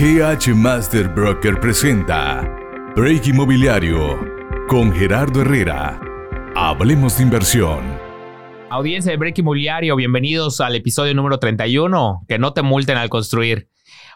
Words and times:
GH 0.00 0.54
Master 0.54 1.08
Broker 1.08 1.60
presenta 1.60 2.40
Break 2.96 3.26
Inmobiliario 3.26 4.18
con 4.66 4.94
Gerardo 4.94 5.42
Herrera. 5.42 6.00
Hablemos 6.56 7.18
de 7.18 7.24
inversión. 7.24 7.98
Audiencia 8.70 9.12
de 9.12 9.18
Break 9.18 9.36
Inmobiliario, 9.40 9.94
bienvenidos 9.96 10.62
al 10.62 10.74
episodio 10.74 11.12
número 11.12 11.38
31. 11.38 12.24
Que 12.26 12.38
no 12.38 12.54
te 12.54 12.62
multen 12.62 12.96
al 12.96 13.10
construir. 13.10 13.68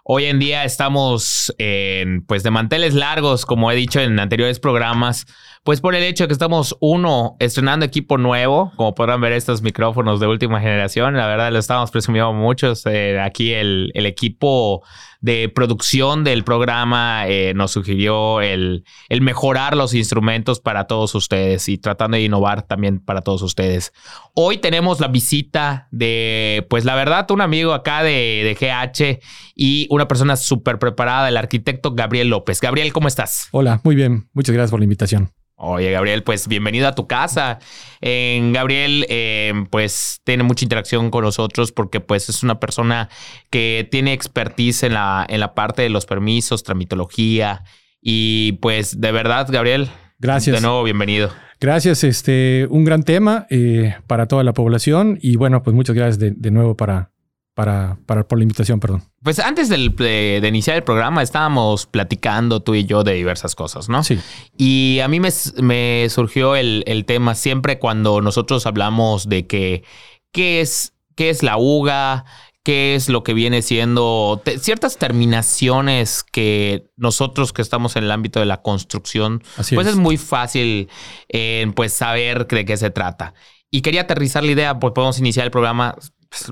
Hoy 0.07 0.27
en 0.27 0.39
día 0.39 0.65
estamos 0.65 1.51
en, 1.57 2.27
pues 2.27 2.43
de 2.43 2.51
manteles 2.51 2.93
largos, 2.93 3.47
como 3.47 3.71
he 3.73 3.75
dicho 3.75 4.01
en 4.01 4.21
anteriores 4.21 4.61
programas, 4.61 5.25
pues 5.63 5.81
por 5.81 5.95
el 5.95 6.03
hecho 6.03 6.25
de 6.25 6.29
que 6.29 6.35
estamos, 6.35 6.77
uno, 6.81 7.37
estrenando 7.41 7.87
equipo 7.87 8.19
nuevo, 8.19 8.71
como 8.77 8.95
podrán 8.95 9.23
ver 9.23 9.33
estos 9.33 9.63
micrófonos 9.63 10.21
de 10.21 10.27
última 10.27 10.61
generación, 10.61 11.17
la 11.17 11.27
verdad 11.27 11.51
lo 11.51 11.59
estamos 11.59 11.91
presumiendo 11.91 12.35
muchos, 12.35 12.85
eh, 12.85 13.19
aquí 13.19 13.55
el, 13.55 13.93
el, 13.95 14.05
equipo 14.05 14.83
de 15.23 15.49
producción 15.49 16.23
del 16.23 16.45
programa 16.45 17.27
eh, 17.27 17.55
nos 17.55 17.71
sugirió 17.71 18.43
el, 18.43 18.85
el, 19.09 19.23
mejorar 19.23 19.75
los 19.75 19.95
instrumentos 19.95 20.61
para 20.61 20.85
todos 20.85 21.15
ustedes 21.15 21.67
y 21.71 21.79
tratando 21.79 22.19
de 22.19 22.25
innovar 22.25 22.61
también 22.61 23.01
para 23.01 23.23
todos 23.23 23.41
ustedes. 23.41 23.95
Hoy 24.35 24.59
tenemos 24.59 25.01
la 25.01 25.09
visita 25.09 25.89
de, 25.91 26.67
pues 26.69 26.85
la 26.85 26.95
verdad, 26.95 27.31
un 27.31 27.41
amigo 27.41 27.73
acá 27.73 28.03
de, 28.03 28.43
de 28.45 28.55
GH 28.55 29.23
y 29.55 29.87
una 29.95 30.09
persona 30.09 30.37
súper 30.37 30.79
preparada, 30.79 31.29
el 31.29 31.37
arquitecto 31.37 31.95
Gabriel 31.95 32.29
López. 32.29 32.61
Gabriel, 32.61 32.93
¿cómo 32.93 33.09
estás? 33.09 33.49
Hola, 33.53 33.81
muy 33.85 33.95
bien. 33.95 34.29
Muchas 34.33 34.55
gracias 34.55 34.71
por 34.71 34.81
la 34.81 34.85
invitación. 34.85 35.31
Oye, 35.57 35.93
Gabriel, 35.93 36.25
pues 36.25 36.49
bienvenido 36.49 36.89
a 36.89 36.95
tu 36.95 37.07
casa. 37.07 37.61
Gabriel, 38.03 39.07
eh, 39.09 39.53
pues 39.71 40.21
tiene 40.25 40.43
mucha 40.43 40.65
interacción 40.65 41.11
con 41.11 41.25
nosotros 41.25 41.71
porque 41.71 42.01
pues 42.01 42.29
es 42.29 42.43
una 42.43 42.59
persona 42.59 43.09
que 43.51 43.89
tiene 43.91 44.13
expertise 44.13 44.83
en 44.83 44.95
la, 44.95 45.25
en 45.29 45.39
la 45.41 45.55
parte 45.55 45.83
de 45.83 45.91
los 45.91 46.07
permisos, 46.07 46.65
tramitología. 46.65 47.63
Y 48.01 48.53
pues 48.61 49.01
de 49.01 49.13
verdad, 49.13 49.47
Gabriel. 49.51 49.89
Gracias. 50.19 50.57
De 50.57 50.61
nuevo, 50.61 50.83
bienvenido. 50.83 51.31
Gracias, 51.61 52.05
este, 52.05 52.67
un 52.69 52.85
gran 52.85 53.05
tema 53.05 53.47
eh, 53.49 53.95
para 54.07 54.27
toda 54.27 54.43
la 54.43 54.53
población 54.53 55.19
y 55.23 55.37
bueno, 55.37 55.63
pues 55.63 55.75
muchas 55.75 55.95
gracias 55.95 56.19
de, 56.19 56.33
de 56.33 56.51
nuevo 56.51 56.77
para, 56.77 57.14
para, 57.55 57.99
para, 58.07 58.27
por 58.27 58.39
la 58.39 58.43
invitación, 58.43 58.81
perdón. 58.81 59.03
Pues 59.23 59.39
antes 59.39 59.69
del, 59.69 59.95
de, 59.95 60.41
de, 60.43 60.49
iniciar 60.49 60.77
el 60.77 60.83
programa 60.83 61.23
estábamos 61.23 61.87
platicando 61.87 62.61
tú 62.61 62.75
y 62.75 62.85
yo 62.85 63.05
de 63.05 63.15
diversas 63.15 63.55
cosas, 63.55 63.89
¿no? 63.89 64.03
Sí. 64.03 64.19
Y 64.57 64.99
a 65.01 65.09
mí 65.09 65.21
me, 65.21 65.31
me 65.63 66.09
surgió 66.11 66.57
el, 66.57 66.83
el, 66.87 67.05
tema 67.05 67.35
siempre 67.35 67.79
cuando 67.79 68.21
nosotros 68.21 68.67
hablamos 68.67 69.29
de 69.29 69.47
que 69.47 69.85
qué 70.33 70.61
es, 70.61 70.95
qué 71.15 71.31
es 71.31 71.45
la 71.45 71.57
UGA, 71.57 72.25
qué 72.65 72.97
es 72.97 73.09
lo 73.09 73.23
que 73.23 73.35
viene 73.35 73.63
siendo 73.63 74.41
te, 74.43 74.59
ciertas 74.59 74.97
terminaciones 74.97 76.25
que 76.25 76.91
nosotros 76.97 77.53
que 77.53 77.63
estamos 77.63 77.95
en 77.95 78.05
el 78.05 78.11
ámbito 78.11 78.41
de 78.41 78.47
la 78.47 78.63
construcción, 78.63 79.45
Así 79.57 79.77
pues 79.77 79.87
es. 79.87 79.93
es 79.93 79.99
muy 79.99 80.17
fácil 80.17 80.89
eh, 81.29 81.71
pues 81.77 81.93
saber 81.93 82.49
de 82.49 82.65
qué 82.65 82.77
se 82.77 82.91
trata. 82.91 83.35
Y 83.71 83.83
quería 83.83 84.03
aterrizar 84.03 84.43
la 84.43 84.53
idea, 84.53 84.79
pues 84.79 84.93
podemos 84.93 85.19
iniciar 85.19 85.45
el 85.45 85.51
programa 85.51 85.97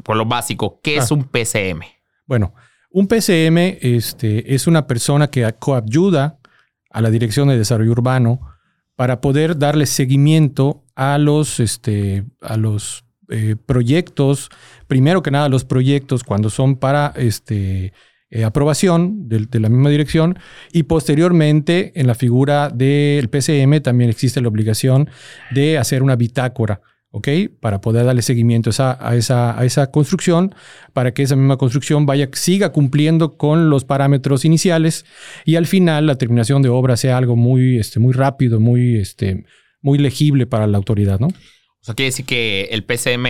por 0.04 0.16
lo 0.16 0.26
básico, 0.26 0.80
¿qué 0.82 0.98
Ah. 0.98 1.02
es 1.02 1.10
un 1.10 1.24
PCM? 1.24 1.82
Bueno, 2.26 2.54
un 2.90 3.06
PCM 3.06 3.78
este, 3.80 4.54
es 4.54 4.66
una 4.66 4.86
persona 4.86 5.28
que 5.28 5.50
coayuda 5.58 6.38
a 6.90 7.00
la 7.00 7.10
Dirección 7.10 7.48
de 7.48 7.58
Desarrollo 7.58 7.90
Urbano 7.92 8.40
para 8.96 9.20
poder 9.20 9.58
darle 9.58 9.86
seguimiento 9.86 10.84
a 10.94 11.18
los, 11.18 11.58
este, 11.58 12.24
a 12.40 12.56
los 12.56 13.04
eh, 13.30 13.56
proyectos, 13.64 14.50
primero 14.86 15.22
que 15.22 15.30
nada 15.30 15.48
los 15.48 15.64
proyectos 15.64 16.22
cuando 16.22 16.50
son 16.50 16.76
para 16.76 17.14
este, 17.16 17.94
eh, 18.30 18.44
aprobación 18.44 19.28
de, 19.28 19.46
de, 19.46 19.60
la 19.60 19.70
misma 19.70 19.88
dirección 19.88 20.38
y 20.72 20.82
posteriormente 20.82 21.98
en 21.98 22.06
la 22.06 22.14
figura 22.14 22.68
del 22.68 23.30
PCM 23.30 23.80
también 23.80 24.10
existe 24.10 24.42
la 24.42 24.48
obligación 24.48 25.08
de 25.50 25.78
hacer 25.78 26.02
una 26.02 26.16
bitácora. 26.16 26.82
¿Ok? 27.12 27.28
Para 27.60 27.80
poder 27.80 28.04
darle 28.04 28.22
seguimiento 28.22 28.70
a 28.70 28.72
esa, 28.72 29.08
a, 29.08 29.14
esa, 29.14 29.58
a 29.58 29.64
esa 29.64 29.90
construcción, 29.90 30.54
para 30.92 31.14
que 31.14 31.22
esa 31.22 31.36
misma 31.36 31.58
construcción 31.58 32.04
vaya, 32.06 32.28
siga 32.32 32.72
cumpliendo 32.72 33.36
con 33.36 33.70
los 33.70 33.84
parámetros 33.84 34.44
iniciales 34.44 35.04
y 35.44 35.56
al 35.56 35.66
final 35.66 36.06
la 36.06 36.16
terminación 36.16 36.62
de 36.62 36.70
obra 36.70 36.96
sea 36.96 37.16
algo 37.16 37.36
muy, 37.36 37.78
este, 37.78 38.00
muy 38.00 38.12
rápido, 38.12 38.58
muy, 38.58 38.96
este, 38.96 39.44
muy 39.80 39.98
legible 39.98 40.46
para 40.46 40.66
la 40.66 40.78
autoridad, 40.78 41.20
¿no? 41.20 41.28
O 41.28 41.84
sea, 41.84 41.94
quiere 41.94 42.08
decir 42.08 42.24
que 42.24 42.68
el 42.70 42.84
PCM 42.84 43.26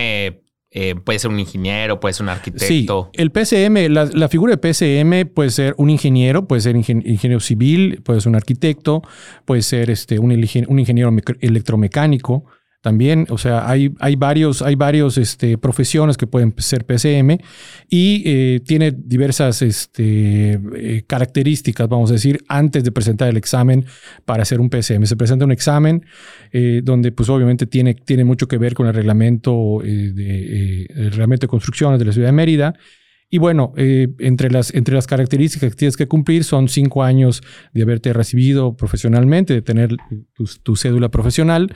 eh, 0.75 0.95
puede 0.95 1.19
ser 1.19 1.29
un 1.29 1.39
ingeniero, 1.39 1.99
puede 1.99 2.13
ser 2.13 2.23
un 2.23 2.29
arquitecto. 2.29 3.11
Sí, 3.13 3.21
el 3.21 3.31
PCM, 3.31 3.93
la, 3.93 4.05
la, 4.05 4.27
figura 4.27 4.55
de 4.55 4.57
PCM 4.57 5.31
puede 5.31 5.51
ser 5.51 5.75
un 5.77 5.89
ingeniero, 5.89 6.47
puede 6.47 6.61
ser 6.61 6.75
ingen, 6.75 7.03
ingeniero 7.05 7.39
civil, 7.41 8.01
puede 8.03 8.21
ser 8.21 8.29
un 8.29 8.35
arquitecto, 8.35 9.03
puede 9.45 9.61
ser 9.61 9.91
este, 9.91 10.17
un, 10.17 10.31
un 10.31 10.79
ingeniero 10.79 11.15
electromecánico, 11.41 12.45
también, 12.83 13.27
o 13.29 13.37
sea, 13.37 13.69
hay, 13.69 13.93
hay 14.01 14.17
varios, 14.17 14.61
hay 14.61 14.75
varios 14.75 15.17
este, 15.17 15.57
profesiones 15.57 16.17
que 16.17 16.27
pueden 16.27 16.53
ser 16.57 16.85
PCM 16.85 17.37
y 17.89 18.23
eh, 18.25 18.59
tiene 18.59 18.91
diversas 18.91 19.61
este, 19.61 20.59
eh, 20.75 21.03
características, 21.07 21.87
vamos 21.87 22.09
a 22.09 22.15
decir, 22.15 22.43
antes 22.49 22.83
de 22.83 22.91
presentar 22.91 23.29
el 23.29 23.37
examen 23.37 23.85
para 24.25 24.43
hacer 24.43 24.59
un 24.59 24.69
PCM. 24.69 25.05
Se 25.05 25.15
presenta 25.15 25.45
un 25.45 25.53
examen 25.53 26.05
eh, 26.51 26.81
donde, 26.83 27.13
pues, 27.13 27.29
obviamente 27.29 27.67
tiene, 27.67 27.93
tiene 27.93 28.25
mucho 28.25 28.49
que 28.49 28.57
ver 28.57 28.73
con 28.73 28.85
el 28.87 28.93
reglamento, 28.93 29.79
de, 29.81 30.85
el 30.89 31.11
reglamento 31.11 31.45
de 31.45 31.51
construcciones 31.51 31.99
de 31.99 32.05
la 32.05 32.11
ciudad 32.11 32.27
de 32.27 32.33
Mérida. 32.33 32.73
Y 33.33 33.39
bueno, 33.39 33.73
eh, 33.77 34.09
entre, 34.19 34.51
las, 34.51 34.71
entre 34.75 34.93
las 34.93 35.07
características 35.07 35.71
que 35.71 35.75
tienes 35.75 35.97
que 35.97 36.07
cumplir 36.07 36.43
son 36.43 36.69
cinco 36.69 37.01
años 37.01 37.41
de 37.73 37.81
haberte 37.81 38.13
recibido 38.13 38.77
profesionalmente, 38.77 39.55
de 39.55 39.63
tener 39.63 39.97
tu, 40.35 40.45
tu 40.61 40.75
cédula 40.75 41.09
profesional 41.09 41.75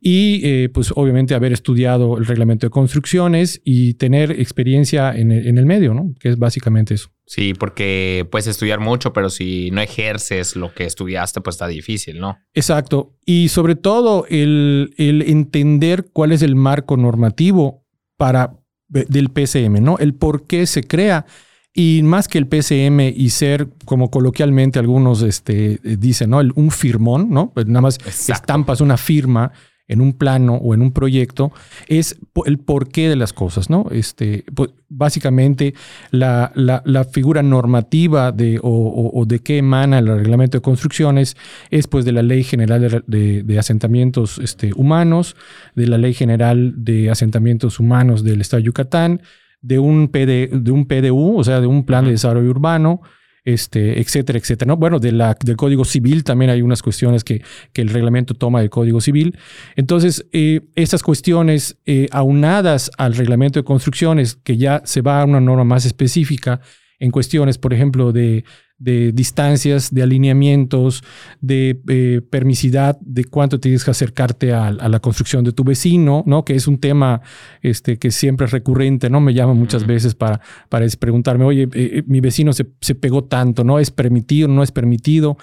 y 0.00 0.40
eh, 0.44 0.70
pues 0.72 0.94
obviamente 0.96 1.34
haber 1.34 1.52
estudiado 1.52 2.16
el 2.16 2.24
reglamento 2.24 2.66
de 2.66 2.70
construcciones 2.70 3.60
y 3.66 3.92
tener 3.94 4.30
experiencia 4.30 5.14
en 5.14 5.30
el, 5.30 5.46
en 5.46 5.58
el, 5.58 5.66
medio, 5.66 5.92
¿no? 5.92 6.14
Que 6.18 6.30
es 6.30 6.38
básicamente 6.38 6.94
eso. 6.94 7.10
Sí, 7.26 7.52
porque 7.52 8.26
puedes 8.30 8.46
estudiar 8.46 8.80
mucho, 8.80 9.12
pero 9.12 9.28
si 9.28 9.70
no 9.72 9.82
ejerces 9.82 10.56
lo 10.56 10.72
que 10.72 10.86
estudiaste, 10.86 11.42
pues 11.42 11.56
está 11.56 11.68
difícil, 11.68 12.18
¿no? 12.18 12.38
Exacto. 12.54 13.14
Y 13.26 13.48
sobre 13.48 13.76
todo 13.76 14.24
el, 14.30 14.94
el 14.96 15.20
entender 15.20 16.06
cuál 16.14 16.32
es 16.32 16.40
el 16.40 16.56
marco 16.56 16.96
normativo 16.96 17.84
para 18.16 18.63
del 18.94 19.30
PCM, 19.30 19.82
¿no? 19.82 19.98
El 19.98 20.14
por 20.14 20.46
qué 20.46 20.66
se 20.66 20.82
crea. 20.82 21.26
Y 21.76 22.02
más 22.04 22.28
que 22.28 22.38
el 22.38 22.46
PCM 22.46 23.00
y 23.16 23.30
ser, 23.30 23.68
como 23.84 24.08
coloquialmente 24.08 24.78
algunos 24.78 25.22
este, 25.22 25.80
dicen, 25.82 26.30
¿no? 26.30 26.40
El, 26.40 26.52
un 26.54 26.70
firmón, 26.70 27.30
¿no? 27.30 27.50
Pues 27.52 27.66
nada 27.66 27.80
más 27.80 27.96
Exacto. 27.96 28.32
estampas 28.32 28.80
una 28.80 28.96
firma 28.96 29.50
en 29.86 30.00
un 30.00 30.14
plano 30.14 30.54
o 30.54 30.74
en 30.74 30.80
un 30.80 30.92
proyecto, 30.92 31.52
es 31.88 32.18
el 32.46 32.58
porqué 32.58 33.08
de 33.08 33.16
las 33.16 33.32
cosas, 33.32 33.68
¿no? 33.68 33.86
Este, 33.90 34.44
pues, 34.54 34.70
básicamente, 34.88 35.74
la, 36.10 36.52
la, 36.54 36.82
la, 36.86 37.04
figura 37.04 37.42
normativa 37.42 38.32
de, 38.32 38.58
o, 38.62 38.70
o, 38.70 39.20
o, 39.20 39.26
de 39.26 39.40
qué 39.40 39.58
emana 39.58 39.98
el 39.98 40.06
reglamento 40.06 40.58
de 40.58 40.62
construcciones 40.62 41.36
es 41.70 41.86
pues 41.86 42.04
de 42.04 42.12
la 42.12 42.22
Ley 42.22 42.44
General 42.44 42.80
de, 42.80 43.02
de, 43.06 43.42
de 43.42 43.58
Asentamientos 43.58 44.38
este, 44.38 44.72
Humanos, 44.74 45.36
de 45.74 45.86
la 45.86 45.98
Ley 45.98 46.14
General 46.14 46.72
de 46.76 47.10
Asentamientos 47.10 47.78
Humanos 47.78 48.24
del 48.24 48.40
Estado 48.40 48.60
de 48.60 48.66
Yucatán, 48.66 49.20
de 49.60 49.78
un, 49.78 50.08
PD, 50.08 50.48
de 50.52 50.70
un 50.70 50.86
PDU, 50.86 51.38
o 51.38 51.44
sea, 51.44 51.60
de 51.60 51.66
un 51.66 51.84
Plan 51.84 52.04
de 52.04 52.12
Desarrollo 52.12 52.50
Urbano, 52.50 53.00
este, 53.44 54.00
etcétera, 54.00 54.38
etcétera. 54.38 54.68
¿no? 54.68 54.76
Bueno, 54.76 54.98
del 54.98 55.22
Código 55.56 55.84
Civil 55.84 56.24
también 56.24 56.50
hay 56.50 56.62
unas 56.62 56.82
cuestiones 56.82 57.24
que, 57.24 57.42
que 57.72 57.82
el 57.82 57.90
reglamento 57.90 58.34
toma 58.34 58.60
del 58.60 58.70
Código 58.70 59.00
Civil. 59.00 59.36
Entonces, 59.76 60.26
eh, 60.32 60.62
estas 60.74 61.02
cuestiones 61.02 61.76
eh, 61.86 62.08
aunadas 62.10 62.90
al 62.96 63.14
reglamento 63.14 63.60
de 63.60 63.64
construcciones, 63.64 64.36
que 64.42 64.56
ya 64.56 64.82
se 64.84 65.02
va 65.02 65.20
a 65.20 65.24
una 65.24 65.40
norma 65.40 65.64
más 65.64 65.84
específica 65.84 66.60
en 66.98 67.10
cuestiones, 67.10 67.58
por 67.58 67.74
ejemplo, 67.74 68.12
de, 68.12 68.44
de 68.78 69.12
distancias, 69.12 69.94
de 69.94 70.02
alineamientos, 70.02 71.04
de 71.40 71.80
eh, 71.88 72.20
permisidad, 72.28 72.98
de 73.00 73.24
cuánto 73.24 73.60
tienes 73.60 73.84
que 73.84 73.90
acercarte 73.90 74.52
a, 74.52 74.66
a, 74.66 74.88
la 74.88 75.00
construcción 75.00 75.44
de 75.44 75.52
tu 75.52 75.64
vecino, 75.64 76.24
¿no? 76.26 76.44
Que 76.44 76.54
es 76.54 76.66
un 76.66 76.78
tema 76.78 77.22
este, 77.62 77.98
que 77.98 78.10
siempre 78.10 78.46
es 78.46 78.52
recurrente, 78.52 79.08
¿no? 79.10 79.20
Me 79.20 79.32
llaman 79.32 79.56
muchas 79.56 79.86
veces 79.86 80.14
para, 80.14 80.40
para 80.68 80.86
preguntarme, 80.98 81.44
oye, 81.44 81.68
eh, 81.72 82.02
mi 82.06 82.20
vecino 82.20 82.52
se, 82.52 82.66
se, 82.80 82.94
pegó 82.94 83.24
tanto, 83.24 83.64
¿no? 83.64 83.78
¿Es 83.78 83.90
permitido, 83.90 84.48
no 84.48 84.62
es 84.62 84.72
permitido? 84.72 85.36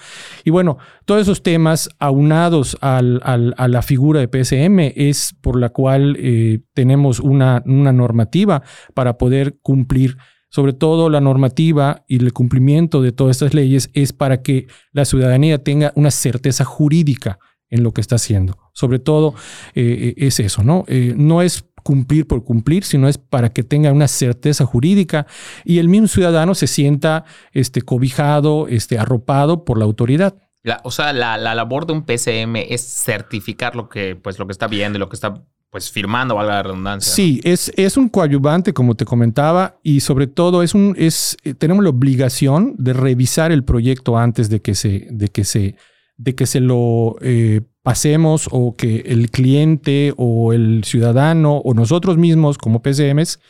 Y 0.44 0.50
bueno, 0.50 0.78
todos 1.04 1.22
esos 1.22 1.42
temas 1.42 1.88
aunados 1.98 2.76
al, 2.80 3.20
al, 3.24 3.54
a 3.56 3.68
la 3.68 3.82
figura 3.82 4.20
de 4.20 4.28
PSM 4.28 4.92
es 4.94 5.34
por 5.40 5.58
la 5.58 5.70
cual 5.70 6.16
eh, 6.18 6.60
tenemos 6.74 7.18
una, 7.18 7.62
una 7.66 7.92
normativa 7.92 8.62
para 8.94 9.18
poder 9.18 9.58
cumplir 9.62 10.16
sobre 10.52 10.74
todo 10.74 11.08
la 11.08 11.22
normativa 11.22 12.04
y 12.06 12.22
el 12.22 12.34
cumplimiento 12.34 13.00
de 13.00 13.10
todas 13.10 13.36
estas 13.36 13.54
leyes 13.54 13.90
es 13.94 14.12
para 14.12 14.42
que 14.42 14.66
la 14.92 15.06
ciudadanía 15.06 15.64
tenga 15.64 15.92
una 15.96 16.10
certeza 16.10 16.64
jurídica 16.64 17.38
en 17.70 17.82
lo 17.82 17.92
que 17.94 18.02
está 18.02 18.16
haciendo. 18.16 18.58
Sobre 18.74 18.98
todo 18.98 19.34
eh, 19.74 20.12
es 20.18 20.40
eso, 20.40 20.62
¿no? 20.62 20.84
Eh, 20.88 21.14
no 21.16 21.40
es 21.40 21.64
cumplir 21.82 22.26
por 22.26 22.44
cumplir, 22.44 22.84
sino 22.84 23.08
es 23.08 23.16
para 23.16 23.48
que 23.48 23.62
tenga 23.62 23.92
una 23.92 24.08
certeza 24.08 24.66
jurídica 24.66 25.26
y 25.64 25.78
el 25.78 25.88
mismo 25.88 26.06
ciudadano 26.06 26.54
se 26.54 26.66
sienta 26.66 27.24
este, 27.52 27.80
cobijado, 27.80 28.68
este, 28.68 28.98
arropado 28.98 29.64
por 29.64 29.78
la 29.78 29.86
autoridad. 29.86 30.36
o 30.84 30.90
sea, 30.90 31.14
la, 31.14 31.38
labor 31.38 31.86
de 31.86 31.94
un 31.94 32.04
PCM 32.04 32.56
es 32.68 32.82
certificar 32.82 33.74
lo 33.74 33.88
que, 33.88 34.16
pues, 34.16 34.38
lo 34.38 34.46
que 34.46 34.52
está 34.52 34.66
viendo 34.68 34.98
y 34.98 35.00
lo 35.00 35.08
que 35.08 35.16
está 35.16 35.42
pues 35.72 35.90
firmando, 35.90 36.34
valga 36.34 36.56
la 36.56 36.62
redundancia. 36.64 37.14
Sí, 37.14 37.40
es, 37.44 37.72
es 37.76 37.96
un 37.96 38.10
coadyuvante, 38.10 38.74
como 38.74 38.94
te 38.94 39.06
comentaba, 39.06 39.78
y 39.82 40.00
sobre 40.00 40.26
todo 40.26 40.62
es 40.62 40.74
un, 40.74 40.94
es, 40.98 41.38
eh, 41.44 41.54
tenemos 41.54 41.82
la 41.82 41.88
obligación 41.88 42.74
de 42.76 42.92
revisar 42.92 43.52
el 43.52 43.64
proyecto 43.64 44.18
antes 44.18 44.50
de 44.50 44.60
que 44.60 44.74
se, 44.74 45.08
de 45.10 45.28
que 45.28 45.44
se, 45.44 45.76
de 46.18 46.34
que 46.34 46.44
se 46.44 46.60
lo 46.60 47.16
eh, 47.22 47.62
pasemos 47.82 48.50
o 48.50 48.76
que 48.76 48.96
el 49.06 49.30
cliente 49.30 50.12
o 50.18 50.52
el 50.52 50.84
ciudadano 50.84 51.56
o 51.56 51.72
nosotros 51.72 52.18
mismos 52.18 52.58
como 52.58 52.82
PCMs 52.82 53.40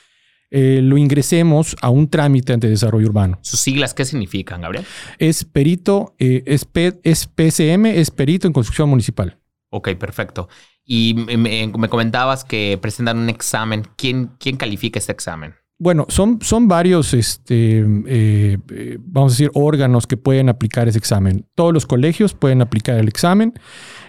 eh, 0.52 0.78
lo 0.80 0.98
ingresemos 0.98 1.74
a 1.80 1.90
un 1.90 2.08
trámite 2.08 2.52
ante 2.52 2.68
desarrollo 2.68 3.08
urbano. 3.08 3.40
¿Sus 3.42 3.58
siglas 3.58 3.94
qué 3.94 4.04
significan, 4.04 4.60
Gabriel? 4.60 4.84
Es 5.18 5.44
perito, 5.44 6.14
es, 6.18 6.68
es 7.02 7.26
PCM, 7.26 7.86
es 7.86 8.12
perito 8.12 8.46
en 8.46 8.52
construcción 8.52 8.88
municipal. 8.88 9.38
Ok, 9.70 9.94
perfecto. 9.94 10.48
Y 10.84 11.14
me, 11.14 11.70
comentabas 11.88 12.44
que 12.44 12.78
presentan 12.80 13.18
un 13.18 13.28
examen. 13.28 13.86
¿Quién, 13.96 14.32
quién 14.38 14.56
califica 14.56 14.98
este 14.98 15.12
examen? 15.12 15.54
Bueno, 15.82 16.06
son, 16.08 16.38
son 16.42 16.68
varios, 16.68 17.12
este, 17.12 17.80
eh, 17.80 18.56
eh, 18.70 18.98
vamos 19.00 19.32
a 19.32 19.34
decir, 19.34 19.50
órganos 19.52 20.06
que 20.06 20.16
pueden 20.16 20.48
aplicar 20.48 20.86
ese 20.86 20.98
examen. 20.98 21.44
Todos 21.56 21.74
los 21.74 21.86
colegios 21.86 22.34
pueden 22.34 22.62
aplicar 22.62 22.98
el 22.98 23.08
examen 23.08 23.54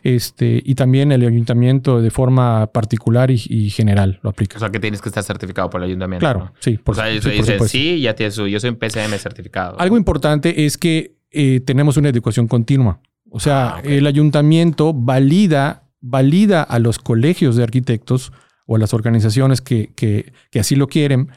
este, 0.04 0.62
y 0.64 0.76
también 0.76 1.12
el 1.12 1.26
ayuntamiento 1.26 2.00
de 2.00 2.12
forma 2.12 2.68
particular 2.68 3.32
y, 3.32 3.72
general 3.72 4.20
lo 4.22 4.30
aplica. 4.30 4.58
O 4.58 4.60
sea, 4.60 4.70
que 4.70 4.80
tienes 4.80 5.02
que 5.02 5.10
estar 5.10 5.24
certificado 5.24 5.72
por 5.72 5.82
el 5.82 5.88
ayuntamiento. 5.88 6.24
Claro, 6.24 6.54
sí. 6.60 6.78
Por, 6.78 6.94
o 6.94 6.96
sea, 6.96 7.06
sí, 7.20 7.68
sí, 7.68 8.02
ya 8.02 8.14
tienes 8.14 8.36
su, 8.36 8.48
yo 8.48 8.60
soy 8.60 8.70
un 8.70 8.76
PCM 8.76 9.18
certificado. 9.18 9.80
Algo 9.80 9.98
importante 9.98 10.66
es 10.68 10.78
que 10.78 11.16
eh, 11.32 11.60
tenemos 11.62 11.98
una 11.98 12.10
educación 12.10 12.48
continua. 12.48 13.00
O 13.32 13.40
sea, 13.40 13.78
ah, 13.78 13.82
el 13.84 14.06
ayuntamiento 14.06 14.94
valida 14.94 15.90
valida 16.04 16.62
a 16.62 16.78
los 16.80 17.00
colegios 17.00 17.56
de 17.56 17.64
arquitectos 17.64 18.34
o 18.68 18.76
a 18.76 18.80
las 18.80 18.94
organizaciones 18.94 19.62
que, 19.62 19.92
que, 19.96 20.60
así 20.60 20.76
lo 20.76 20.88
quieren, 20.88 21.30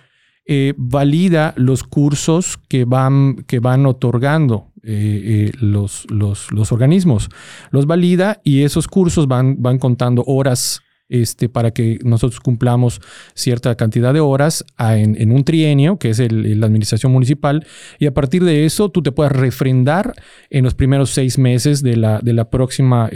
eh, 0.44 0.74
valida 0.76 1.54
los 1.56 1.82
cursos 1.84 2.58
que 2.68 2.84
van, 2.84 3.44
que 3.46 3.60
van 3.60 3.86
otorgando 3.86 4.72
eh, 4.82 5.50
eh, 5.52 5.52
los, 5.60 6.06
los, 6.10 6.52
los, 6.52 6.72
organismos. 6.72 7.28
Los 7.70 7.86
valida 7.86 8.40
y 8.44 8.62
esos 8.62 8.86
cursos 8.88 9.28
van, 9.28 9.62
van 9.62 9.78
contando 9.78 10.24
horas 10.26 10.82
este, 11.08 11.48
para 11.48 11.70
que 11.70 12.00
nosotros 12.02 12.40
cumplamos 12.40 13.00
cierta 13.34 13.76
cantidad 13.76 14.12
de 14.12 14.20
horas 14.20 14.64
en, 14.78 15.30
un 15.30 15.44
trienio, 15.44 15.98
que 15.98 16.10
es 16.10 16.18
la 16.18 16.66
administración 16.66 17.12
municipal, 17.12 17.64
y 18.00 18.06
a 18.06 18.14
partir 18.14 18.42
de 18.42 18.64
eso 18.64 18.88
tú 18.88 19.02
te 19.02 19.12
puedes 19.12 19.32
refrendar 19.32 20.14
en 20.50 20.64
los 20.64 20.74
primeros 20.74 21.10
seis 21.10 21.38
meses 21.38 21.82
de 21.82 21.96
la, 21.96 22.18
de 22.20 22.32
la 22.32 22.50
próxima 22.50 23.08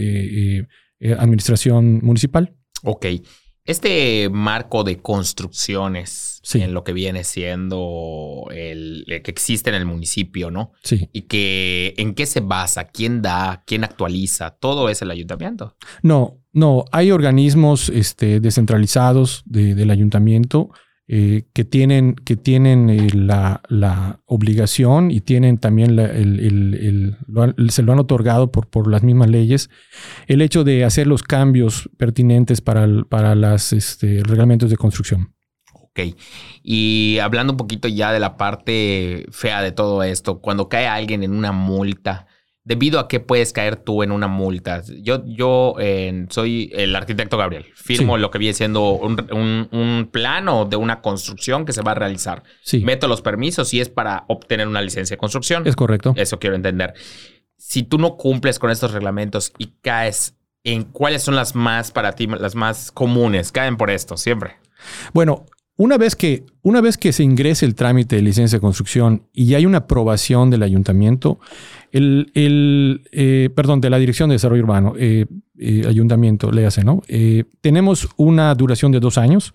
administración 1.19 2.01
municipal. 2.03 2.57
Ok. 2.83 3.07
Este 3.65 4.29
marco 4.31 4.85
de 4.85 4.99
construcciones 4.99 6.41
en 6.55 6.73
lo 6.73 6.83
que 6.83 6.93
viene 6.93 7.25
siendo 7.25 8.47
el, 8.51 9.05
que 9.07 9.31
existe 9.31 9.71
en 9.71 9.77
el 9.77 9.87
municipio, 9.87 10.51
¿no? 10.51 10.73
Sí. 10.83 11.09
Y 11.13 11.23
que 11.23 11.95
en 11.99 12.15
qué 12.15 12.27
se 12.27 12.41
basa, 12.41 12.85
quién 12.85 13.23
da, 13.23 13.63
quién 13.67 13.85
actualiza, 13.85 14.51
todo 14.51 14.89
es 14.89 15.03
el 15.03 15.11
ayuntamiento. 15.11 15.77
No, 16.03 16.41
no, 16.53 16.85
hay 16.91 17.11
organismos 17.11 17.91
este, 17.91 18.41
descentralizados 18.41 19.43
del 19.45 19.91
ayuntamiento 19.91 20.71
eh, 21.13 21.43
que 21.53 21.65
tienen, 21.65 22.15
que 22.15 22.37
tienen 22.37 22.89
eh, 22.89 23.09
la, 23.13 24.21
obligación 24.27 25.11
y 25.11 25.21
tienen 25.21 25.59
también 25.59 25.97
se 27.69 27.83
lo 27.83 27.93
han 27.93 27.99
otorgado 27.99 28.53
por, 28.53 28.69
por 28.69 28.89
las 28.89 29.03
mismas 29.03 29.29
leyes, 29.29 29.71
el 30.29 30.41
hecho 30.41 30.63
de 30.63 30.85
hacer 30.85 31.09
los 31.09 31.25
cambios 31.25 31.91
pertinentes 31.97 32.61
para, 32.61 32.87
para 33.09 33.35
los 33.35 33.73
este, 33.73 34.23
reglamentos 34.23 34.71
de 34.71 34.77
construcción. 34.77 35.35
Ok. 35.73 36.15
Y 36.63 37.19
hablando 37.21 37.55
un 37.55 37.57
poquito 37.57 37.89
ya 37.89 38.13
de 38.13 38.21
la 38.21 38.37
parte 38.37 39.27
fea 39.33 39.63
de 39.63 39.73
todo 39.73 40.05
esto, 40.05 40.41
cuando 40.41 40.69
cae 40.69 40.87
alguien 40.87 41.25
en 41.25 41.33
una 41.33 41.51
multa, 41.51 42.29
debido 42.71 43.01
a 43.01 43.09
qué 43.09 43.19
puedes 43.19 43.53
caer 43.53 43.75
tú 43.75 44.05
en 44.05 44.13
una 44.13 44.29
multa. 44.29 44.81
Yo, 45.03 45.25
yo 45.27 45.75
soy 46.29 46.71
el 46.73 46.95
arquitecto 46.95 47.37
Gabriel. 47.37 47.67
Firmo 47.75 48.17
lo 48.17 48.31
que 48.31 48.39
viene 48.39 48.55
siendo 48.55 48.93
un, 48.93 50.09
plano 50.13 50.67
de 50.67 50.77
una 50.77 51.01
construcción 51.01 51.65
que 51.65 51.73
se 51.73 51.83
va 51.83 51.91
a 51.91 51.95
realizar. 51.97 52.45
Meto 52.85 53.09
los 53.09 53.23
permisos 53.23 53.75
y 53.75 53.81
es 53.81 53.89
para 53.89 54.25
obtener 54.29 54.69
una 54.69 54.83
licencia 54.83 55.15
de 55.15 55.19
construcción. 55.19 55.67
Es 55.67 55.75
correcto. 55.75 56.15
Eso 56.15 56.39
quiero 56.39 56.55
entender. 56.55 56.95
Si 57.57 57.83
tú 57.83 57.99
no 57.99 58.17
cumples 58.17 58.61
con 58.61 58.71
estos 58.71 58.93
reglamentos 58.93 59.53
y 59.59 59.73
caes 59.83 60.37
en 60.63 60.85
cuáles 60.85 61.23
son 61.25 61.35
las 61.35 61.57
más 61.57 61.91
para 61.91 62.13
ti, 62.13 62.29
las 62.29 62.55
más 62.55 62.93
comunes, 62.93 63.51
caen 63.51 63.79
por 63.79 63.91
esto 63.91 64.17
siempre. 64.17 64.59
Bueno, 65.13 65.45
una 65.81 65.97
vez, 65.97 66.15
que, 66.15 66.45
una 66.61 66.83
vez 66.83 66.99
que 66.99 67.11
se 67.11 67.23
ingrese 67.23 67.65
el 67.65 67.75
trámite 67.75 68.17
de 68.17 68.21
licencia 68.21 68.59
de 68.59 68.61
construcción 68.61 69.23
y 69.33 69.55
hay 69.55 69.65
una 69.65 69.79
aprobación 69.79 70.51
del 70.51 70.63
ayuntamiento, 70.63 71.41
el, 71.91 72.31
el 72.35 73.09
eh, 73.13 73.49
perdón, 73.57 73.81
de 73.81 73.89
la 73.89 73.99
Dirección 73.99 74.29
de 74.29 74.35
Desarrollo 74.35 74.65
Urbano, 74.65 74.93
eh, 74.99 75.25
eh, 75.59 75.85
ayuntamiento, 75.89 76.53
le 76.53 76.67
hace, 76.67 76.85
¿no? 76.85 77.03
tenemos 77.63 78.11
una 78.19 78.55
duración 78.55 78.93
de 78.93 79.01
dos 79.01 79.17
años 79.17 79.55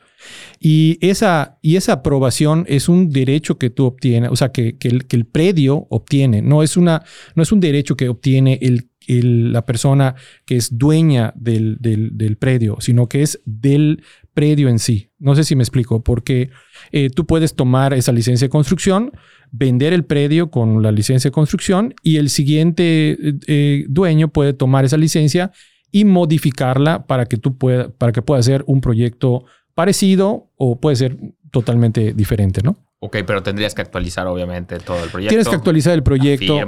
y 0.60 0.98
esa, 1.00 1.60
y 1.62 1.76
esa 1.76 1.94
aprobación 1.94 2.66
es 2.68 2.90
un 2.90 3.12
derecho 3.12 3.60
que 3.60 3.70
tú 3.70 3.86
obtienes, 3.86 4.32
o 4.32 4.36
sea, 4.36 4.52
que, 4.52 4.78
el, 4.82 5.06
que 5.06 5.16
el, 5.16 5.26
predio 5.26 5.86
obtiene, 5.92 6.42
no 6.42 6.64
es, 6.64 6.76
una, 6.76 7.04
no 7.36 7.44
es 7.44 7.52
un 7.52 7.60
derecho 7.60 7.96
que 7.96 8.10
obtiene 8.10 8.58
el, 8.64 8.90
la 9.08 9.64
persona 9.64 10.16
que 10.46 10.56
es 10.56 10.76
dueña 10.76 11.34
del, 11.36 11.78
del, 11.80 12.18
del 12.18 12.38
predio, 12.38 12.78
sino 12.80 13.08
que 13.08 13.22
es 13.22 13.42
del 13.46 14.02
predio 14.36 14.70
en 14.70 14.78
sí. 14.78 15.10
No 15.18 15.34
sé 15.34 15.44
si 15.44 15.56
me 15.56 15.64
explico, 15.64 16.04
porque 16.04 16.52
eh, 16.92 17.10
tú 17.10 17.26
puedes 17.26 17.56
tomar 17.56 17.96
esa 17.96 18.12
licencia 18.12 18.46
de 18.46 18.50
construcción, 18.52 19.12
vender 19.52 19.94
el 19.94 20.04
predio 20.04 20.52
con 20.52 20.84
la 20.84 20.92
licencia 20.92 21.30
de 21.30 21.34
construcción 21.34 21.96
y 22.04 22.18
el 22.18 22.30
siguiente 22.30 23.18
eh, 23.48 23.86
dueño 23.88 24.28
puede 24.28 24.54
tomar 24.54 24.86
esa 24.86 24.98
licencia 24.98 25.52
y 25.92 26.06
modificarla 26.06 27.08
para 27.08 27.26
que 27.26 27.38
tú 27.38 27.58
pueda, 27.58 27.90
para 27.90 28.12
que 28.12 28.22
pueda 28.22 28.44
ser 28.44 28.64
un 28.68 28.82
proyecto 28.82 29.46
parecido 29.74 30.52
o 30.58 30.80
puede 30.80 30.98
ser 30.98 31.18
totalmente 31.52 32.14
diferente, 32.14 32.62
¿no? 32.62 32.78
Ok, 33.00 33.18
pero 33.26 33.42
tendrías 33.42 33.74
que 33.74 33.82
actualizar 33.82 34.28
obviamente 34.28 34.80
todo 34.80 35.04
el 35.04 35.10
proyecto. 35.10 35.30
Tienes 35.30 35.48
que 35.48 35.56
actualizar 35.56 35.94
el 35.94 36.04
proyecto. 36.04 36.60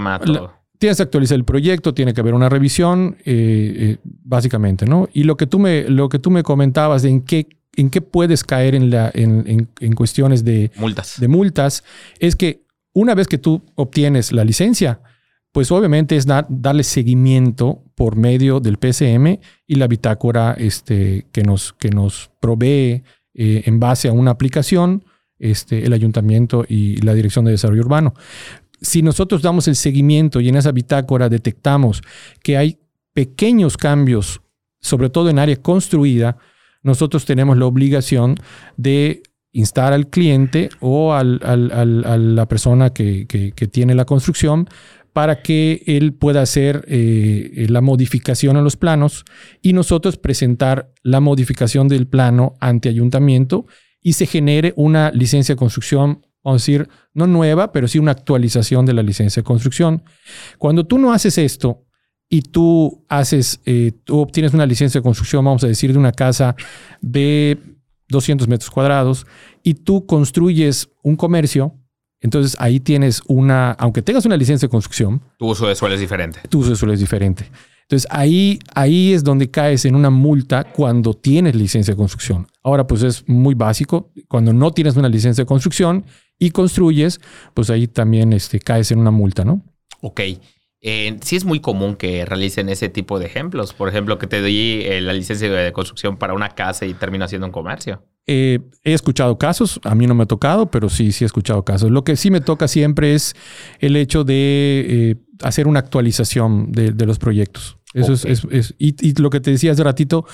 Tienes 0.78 0.98
que 0.98 1.04
actualizar 1.04 1.36
el 1.36 1.46
proyecto, 1.46 1.94
tiene 1.94 2.14
que 2.14 2.22
haber 2.22 2.34
una 2.34 2.50
revisión, 2.50 3.18
eh, 3.26 3.98
básicamente, 4.04 4.86
¿no? 4.86 5.10
Y 5.14 5.24
lo 5.24 5.38
que 5.38 5.48
tú 5.48 5.60
me, 5.60 5.90
lo 5.90 6.10
que 6.10 6.20
tú 6.20 6.32
me 6.32 6.44
comentabas 6.44 7.02
de 7.02 7.10
en 7.10 7.22
qué 7.22 7.48
en 7.78 7.92
qué 7.92 8.02
puedes 8.02 8.44
caer 8.44 8.74
en, 8.74 8.90
la, 8.90 9.12
en, 9.14 9.70
en, 9.80 9.94
cuestiones 9.94 10.44
de 10.44 10.72
multas. 10.78 11.20
de 11.20 11.28
multas 11.28 11.84
es 12.18 12.36
que 12.36 12.64
una 12.92 13.14
vez 13.14 13.28
que 13.28 13.38
tú 13.38 13.62
obtienes 13.76 14.32
la 14.32 14.44
licencia, 14.44 15.00
pues 15.52 15.72
obviamente 15.72 16.16
es 16.16 16.26
darle 16.26 16.84
seguimiento 16.84 17.84
por 17.96 18.16
medio 18.16 18.60
del 18.60 18.78
PCM 18.78 19.40
y 19.68 19.76
la 19.76 19.88
bitácora 19.88 20.56
este, 20.58 21.28
que, 21.32 21.44
nos, 21.44 21.74
que 21.74 21.90
nos 21.90 22.32
provee 22.40 23.04
eh, 23.36 23.64
en 23.66 23.80
base 23.80 24.08
a 24.08 24.14
una 24.14 24.32
aplicación 24.32 25.04
este, 25.40 25.86
el 25.86 25.94
ayuntamiento 25.94 26.66
y 26.68 26.98
la 26.98 27.14
Dirección 27.14 27.46
de 27.46 27.52
Desarrollo 27.52 27.82
Urbano. 27.82 28.16
Si 28.82 29.02
nosotros 29.02 29.42
damos 29.42 29.68
el 29.68 29.76
seguimiento 29.76 30.40
y 30.40 30.50
en 30.50 30.56
esa 30.56 30.72
bitácora 30.72 31.30
detectamos 31.30 32.02
que 32.44 32.58
hay 32.58 32.80
pequeños 33.14 33.78
cambios, 33.78 34.42
sobre 34.80 35.10
todo 35.10 35.30
en 35.30 35.40
área 35.40 35.56
construida, 35.56 36.38
nosotros 36.84 37.26
tenemos 37.26 37.58
la 37.58 37.66
obligación 37.66 38.36
de 38.78 39.24
instar 39.52 39.92
al 39.92 40.08
cliente 40.08 40.70
o 40.80 41.14
a 41.14 41.24
la 41.24 42.48
persona 42.48 42.92
que, 42.92 43.26
tiene 43.72 43.96
la 43.96 44.06
construcción 44.06 44.70
para 45.14 45.42
que 45.42 45.82
él 45.88 46.14
pueda 46.14 46.44
hacer 46.44 46.86
eh, 46.88 47.66
la 47.70 47.82
modificación 47.82 48.56
a 48.56 48.62
los 48.62 48.78
planos 48.78 49.26
y 49.64 49.74
nosotros 49.74 50.18
presentar 50.18 50.94
la 51.02 51.20
modificación 51.20 51.88
del 51.88 52.06
plano 52.06 52.54
ante 52.60 52.88
ayuntamiento 52.88 53.66
y 54.00 54.14
se 54.14 54.28
genere 54.28 54.74
una 54.76 55.10
licencia 55.12 55.56
de 55.56 55.60
construcción, 55.60 56.22
vamos 56.48 56.62
a 56.62 56.64
decir, 56.64 56.90
no 57.14 57.28
nueva, 57.28 57.72
pero 57.72 57.88
sí 57.88 58.00
una 58.00 58.12
actualización 58.12 58.86
de 58.86 58.94
la 58.94 59.04
licencia 59.04 59.42
de 59.42 59.46
construcción. 59.46 60.04
Cuando 60.58 60.86
tú 60.86 60.98
no 60.98 61.12
haces 61.12 61.38
esto, 61.38 61.84
y 62.30 62.42
tú 62.42 63.06
haces, 63.08 63.62
eh, 63.66 63.94
tú 64.04 64.20
obtienes 64.20 64.54
una 64.54 64.66
licencia 64.66 65.00
de 65.00 65.04
construcción, 65.04 65.46
vamos 65.46 65.64
a 65.64 65.68
decir, 65.68 65.94
de 65.94 66.00
una 66.00 66.12
casa 66.12 66.56
de 67.02 67.58
200 68.10 68.48
metros 68.48 68.70
cuadrados 68.70 69.26
y 69.64 69.76
tú 69.76 70.06
construyes 70.06 70.90
un 71.04 71.16
comercio, 71.16 71.74
entonces 72.20 72.58
ahí 72.60 72.80
tienes 72.80 73.22
una, 73.28 73.72
aunque 73.72 74.02
tengas 74.02 74.26
una 74.26 74.36
licencia 74.36 74.68
de 74.68 74.72
construcción. 74.72 75.22
Tu 75.38 75.48
uso 75.48 75.68
de 75.68 75.76
suelo 75.76 75.96
es 75.96 76.02
diferente. 76.02 76.40
Tu 76.50 76.60
uso 76.60 76.72
de 76.72 76.76
suelo 76.76 76.94
es 76.94 77.00
diferente. 77.00 77.50
Entonces 77.84 78.08
ahí, 78.12 78.60
ahí 78.76 79.14
es 79.14 79.24
donde 79.24 79.50
caes 79.50 79.86
en 79.86 79.96
una 79.96 80.10
multa 80.10 80.66
cuando 80.66 81.14
tienes 81.14 81.56
licencia 81.56 81.94
de 81.94 81.98
construcción. 81.98 82.48
Ahora, 82.68 82.86
pues 82.86 83.02
es 83.02 83.24
muy 83.30 83.56
básico. 83.56 84.12
Cuando 84.28 84.52
no 84.52 84.72
tienes 84.72 84.98
una 84.98 85.08
licencia 85.08 85.44
de 85.44 85.46
construcción 85.46 86.04
y 86.38 86.50
construyes, 86.50 87.22
pues 87.54 87.70
ahí 87.70 87.88
también 87.88 88.34
este, 88.34 88.60
caes 88.60 88.92
en 88.92 89.00
una 89.00 89.10
multa, 89.10 89.46
¿no? 89.46 89.64
Ok. 90.02 90.20
Eh, 90.82 91.18
sí 91.22 91.38
es 91.38 91.46
muy 91.46 91.62
común 91.62 91.96
que 91.96 92.26
realicen 92.26 92.68
ese 92.68 92.90
tipo 92.90 93.20
de 93.20 93.26
ejemplos. 93.26 93.74
Por 93.74 93.88
ejemplo, 93.88 94.18
que 94.18 94.28
te 94.28 94.42
doy 94.42 94.82
eh, 94.84 95.00
la 95.00 95.14
licencia 95.14 95.50
de 95.50 95.72
construcción 95.72 96.18
para 96.18 96.34
una 96.34 96.50
casa 96.50 96.86
y 96.86 96.94
termina 96.94 97.24
haciendo 97.24 97.48
un 97.48 97.54
comercio. 97.54 98.04
Eh, 98.26 98.60
he 98.84 98.92
escuchado 98.92 99.38
casos, 99.38 99.80
a 99.86 99.96
mí 99.96 100.06
no 100.06 100.14
me 100.14 100.24
ha 100.24 100.28
tocado, 100.28 100.70
pero 100.70 100.90
sí, 100.90 101.14
sí 101.14 101.24
he 101.24 101.28
escuchado 101.28 101.64
casos. 101.64 101.90
Lo 101.90 102.04
que 102.04 102.18
sí 102.18 102.32
me 102.32 102.42
toca 102.42 102.68
siempre 102.68 103.14
es 103.14 103.34
el 103.80 103.96
hecho 103.96 104.26
de 104.26 105.16
hacer 105.42 105.70
una 105.70 105.80
actualización 105.80 106.74
de, 106.74 106.92
los 107.06 107.18
proyectos. 107.18 107.78
Eso 107.94 108.12
es, 108.12 108.76
y, 108.78 109.22
lo 109.22 109.30
que 109.30 109.40
te 109.40 109.52
decía 109.52 109.72
hace 109.72 109.86
ratito, 109.86 110.26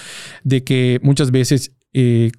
de 0.44 0.64
que 0.64 1.00
muchas 1.04 1.30
veces 1.30 1.74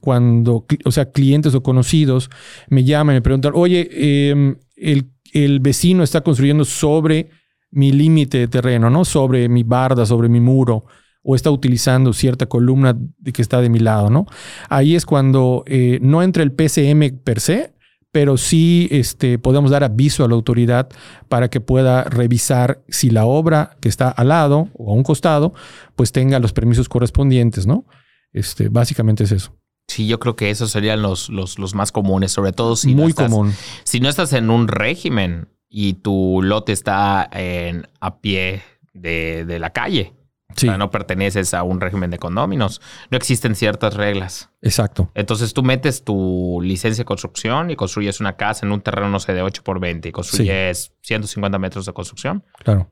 cuando, 0.01 0.67
o 0.85 0.91
sea, 0.91 1.13
clientes 1.13 1.55
o 1.55 1.63
conocidos 1.63 2.29
me 2.69 2.85
llaman 2.85 3.15
y 3.15 3.19
me 3.19 3.23
preguntan, 3.23 3.53
oye, 3.55 3.89
em, 4.31 4.57
el, 4.77 5.11
el, 5.33 5.61
vecino 5.61 6.03
está 6.03 6.23
construyendo 6.23 6.65
sobre 6.65 7.31
mi 7.71 7.93
límite 7.93 8.39
de 8.39 8.49
terreno, 8.49 8.91
¿no? 8.91 9.05
Sobre 9.05 9.49
mi 9.49 9.63
barda, 9.63 10.07
sobre 10.07 10.29
mi 10.29 10.41
muro, 10.41 10.87
o 11.23 11.35
está 11.35 11.51
utilizando 11.51 12.13
cierta 12.13 12.47
columna 12.47 12.97
de 12.97 13.33
que 13.33 13.43
está 13.43 13.61
de 13.61 13.71
mi 13.71 13.79
lado, 13.79 14.11
¿no? 14.11 14.27
Ahí 14.69 14.95
es 14.95 15.07
cuando 15.07 15.65
eh, 15.67 15.99
no 16.03 16.23
entra 16.23 16.43
el 16.43 16.53
PCM 16.53 17.19
per 17.25 17.41
se, 17.41 17.75
pero 18.13 18.37
sí 18.37 18.87
este, 18.93 19.41
podemos 19.41 19.73
dar 19.73 19.83
aviso 19.83 20.25
a 20.25 20.29
la 20.29 20.35
autoridad 20.35 20.89
para 21.29 21.49
que 21.49 21.61
pueda 21.61 22.05
revisar 22.05 22.81
si 22.89 23.11
la 23.11 23.25
obra 23.25 23.77
que 23.81 23.89
está 23.89 24.09
al 24.09 24.29
lado 24.29 24.69
o 24.75 24.93
a 24.93 24.95
un 24.95 25.03
costado, 25.03 25.53
pues 25.97 26.13
tenga 26.13 26.39
los 26.39 26.53
permisos 26.53 26.89
correspondientes, 26.89 27.67
¿no? 27.67 27.87
Este, 28.35 28.69
básicamente 28.69 29.25
es 29.25 29.33
eso. 29.33 29.57
Sí, 29.89 30.07
yo 30.07 30.19
creo 30.19 30.37
que 30.37 30.51
esos 30.51 30.71
serían 30.71 31.03
los, 31.03 31.29
los, 31.29 31.59
los 31.59 31.75
más 31.75 31.93
comunes, 31.93 32.33
sobre 32.33 32.53
todo 32.53 32.77
si 32.77 32.95
Muy 32.95 33.05
no 33.05 33.09
estás, 33.09 33.31
común. 33.31 33.55
Si 33.85 34.01
no 34.01 34.09
estás 34.09 34.33
en 34.33 34.51
un 34.51 34.69
régimen 34.69 35.49
y 35.69 35.95
tu 35.95 36.41
lote 36.43 36.73
está 36.73 37.29
en, 37.33 37.89
a 38.01 38.19
pie 38.19 38.63
de, 38.93 39.59
la 39.59 39.71
calle. 39.71 40.15
O 40.55 40.59
sea, 40.59 40.79
no 40.79 40.91
perteneces 40.91 41.53
a 41.53 41.65
un 41.65 41.81
régimen 41.81 42.11
de 42.11 42.19
condóminos. 42.19 42.81
No 43.11 43.17
existen 43.17 43.57
ciertas 43.57 43.95
reglas. 43.95 44.51
Exacto. 44.63 45.11
Entonces 45.15 45.53
tú 45.53 45.65
metes 45.65 46.05
tu 46.05 46.61
licencia 46.63 47.03
de 47.03 47.07
construcción 47.07 47.71
y 47.71 47.77
construyes 47.77 48.21
una 48.21 48.37
casa 48.37 48.65
en 48.65 48.73
un 48.73 48.81
terreno, 48.81 49.09
no 49.09 49.19
sé, 49.19 49.35
de 49.35 49.43
8 49.43 49.63
por 49.65 49.81
20 49.81 50.09
y 50.09 50.13
construyes 50.13 50.93
150 51.03 51.59
metros 51.59 51.87
de 51.87 51.93
construcción. 51.93 52.45
Claro. 52.63 52.89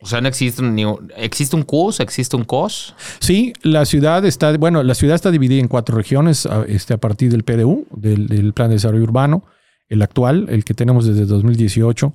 O 0.00 0.06
sea, 0.06 0.20
no 0.20 0.28
existe 0.28 0.62
un, 0.62 1.10
existe 1.16 1.56
un 1.56 1.62
CUS, 1.62 1.98
existe 2.00 2.36
un 2.36 2.44
COS. 2.44 2.94
Sí, 3.18 3.52
la 3.62 3.84
ciudad 3.84 4.24
está, 4.24 4.56
bueno, 4.56 4.82
la 4.84 4.94
ciudad 4.94 5.16
está 5.16 5.30
dividida 5.30 5.60
en 5.60 5.68
cuatro 5.68 5.96
regiones 5.96 6.48
este, 6.68 6.94
a 6.94 6.98
partir 6.98 7.32
del 7.32 7.42
PDU, 7.42 7.86
del, 7.90 8.52
Plan 8.52 8.68
de 8.68 8.76
Desarrollo 8.76 9.02
Urbano 9.02 9.44
el 9.88 10.02
actual, 10.02 10.46
el 10.50 10.64
que 10.64 10.74
tenemos 10.74 11.06
desde 11.06 11.24
2018. 11.24 12.12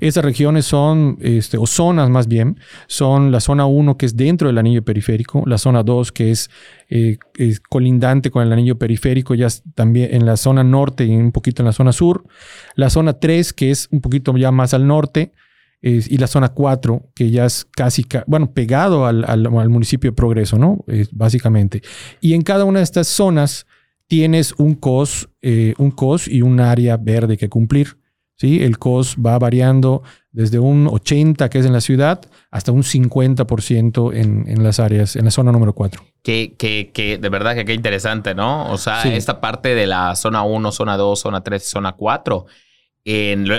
Esas 0.00 0.24
regiones 0.24 0.64
son, 0.64 1.18
este, 1.20 1.58
o 1.58 1.66
zonas 1.66 2.10
más 2.10 2.26
bien, 2.26 2.58
son 2.86 3.30
la 3.30 3.40
zona 3.40 3.66
1 3.66 3.96
que 3.96 4.06
es 4.06 4.16
dentro 4.16 4.48
del 4.48 4.58
anillo 4.58 4.82
periférico, 4.82 5.44
la 5.46 5.58
zona 5.58 5.82
2 5.82 6.12
que 6.12 6.32
eh, 6.88 7.18
es, 7.36 7.60
colindante 7.60 8.30
con 8.30 8.42
el 8.42 8.52
anillo 8.52 8.78
periférico, 8.78 9.34
ya 9.34 9.48
también 9.74 10.14
en 10.14 10.26
la 10.26 10.36
zona 10.36 10.64
norte 10.64 11.04
y 11.04 11.14
un 11.14 11.32
poquito 11.32 11.62
en 11.62 11.66
la 11.66 11.72
zona 11.72 11.92
sur, 11.92 12.24
la 12.74 12.90
zona 12.90 13.14
3 13.14 13.52
que 13.52 13.70
es 13.70 13.88
un 13.92 14.00
poquito 14.00 14.36
ya 14.36 14.50
más 14.50 14.74
al 14.74 14.86
norte, 14.86 15.32
y 15.82 16.18
la 16.18 16.26
zona 16.26 16.48
4 16.48 17.10
que 17.14 17.30
ya 17.30 17.44
es 17.44 17.64
casi, 17.64 18.06
bueno, 18.26 18.52
pegado 18.52 19.06
al, 19.06 19.24
al, 19.24 19.68
municipio 19.68 20.10
de 20.10 20.16
Progreso, 20.16 20.58
¿no? 20.58 20.84
básicamente. 21.12 21.82
Y 22.20 22.34
en 22.34 22.42
cada 22.42 22.64
una 22.64 22.80
de 22.80 22.84
estas 22.84 23.06
zonas 23.06 23.66
tienes 24.06 24.54
un 24.58 24.74
COS, 24.74 25.28
eh, 25.42 25.74
un 25.78 25.90
COS 25.90 26.28
y 26.28 26.42
un 26.42 26.60
área 26.60 26.96
verde 26.96 27.36
que 27.36 27.48
cumplir. 27.48 27.98
¿sí? 28.36 28.62
El 28.62 28.78
COS 28.78 29.16
va 29.24 29.38
variando 29.38 30.02
desde 30.30 30.58
un 30.58 30.86
80 30.86 31.48
que 31.48 31.58
es 31.58 31.66
en 31.66 31.72
la 31.72 31.80
ciudad 31.80 32.20
hasta 32.50 32.72
un 32.72 32.82
50% 32.82 34.14
en, 34.14 34.48
en 34.48 34.62
las 34.62 34.80
áreas, 34.80 35.16
en 35.16 35.24
la 35.24 35.30
zona 35.30 35.52
número 35.52 35.72
4. 35.72 36.02
Que, 36.22 36.54
que, 36.56 36.90
que 36.92 37.18
de 37.18 37.28
verdad 37.28 37.54
que 37.54 37.64
qué 37.64 37.74
interesante, 37.74 38.34
¿no? 38.34 38.70
O 38.70 38.78
sea, 38.78 39.02
esta 39.04 39.40
parte 39.40 39.74
de 39.74 39.86
la 39.86 40.14
zona 40.16 40.42
1, 40.42 40.72
zona 40.72 40.96
2, 40.96 41.18
zona 41.18 41.42
3, 41.42 41.62
zona 41.62 41.92
4 41.92 42.46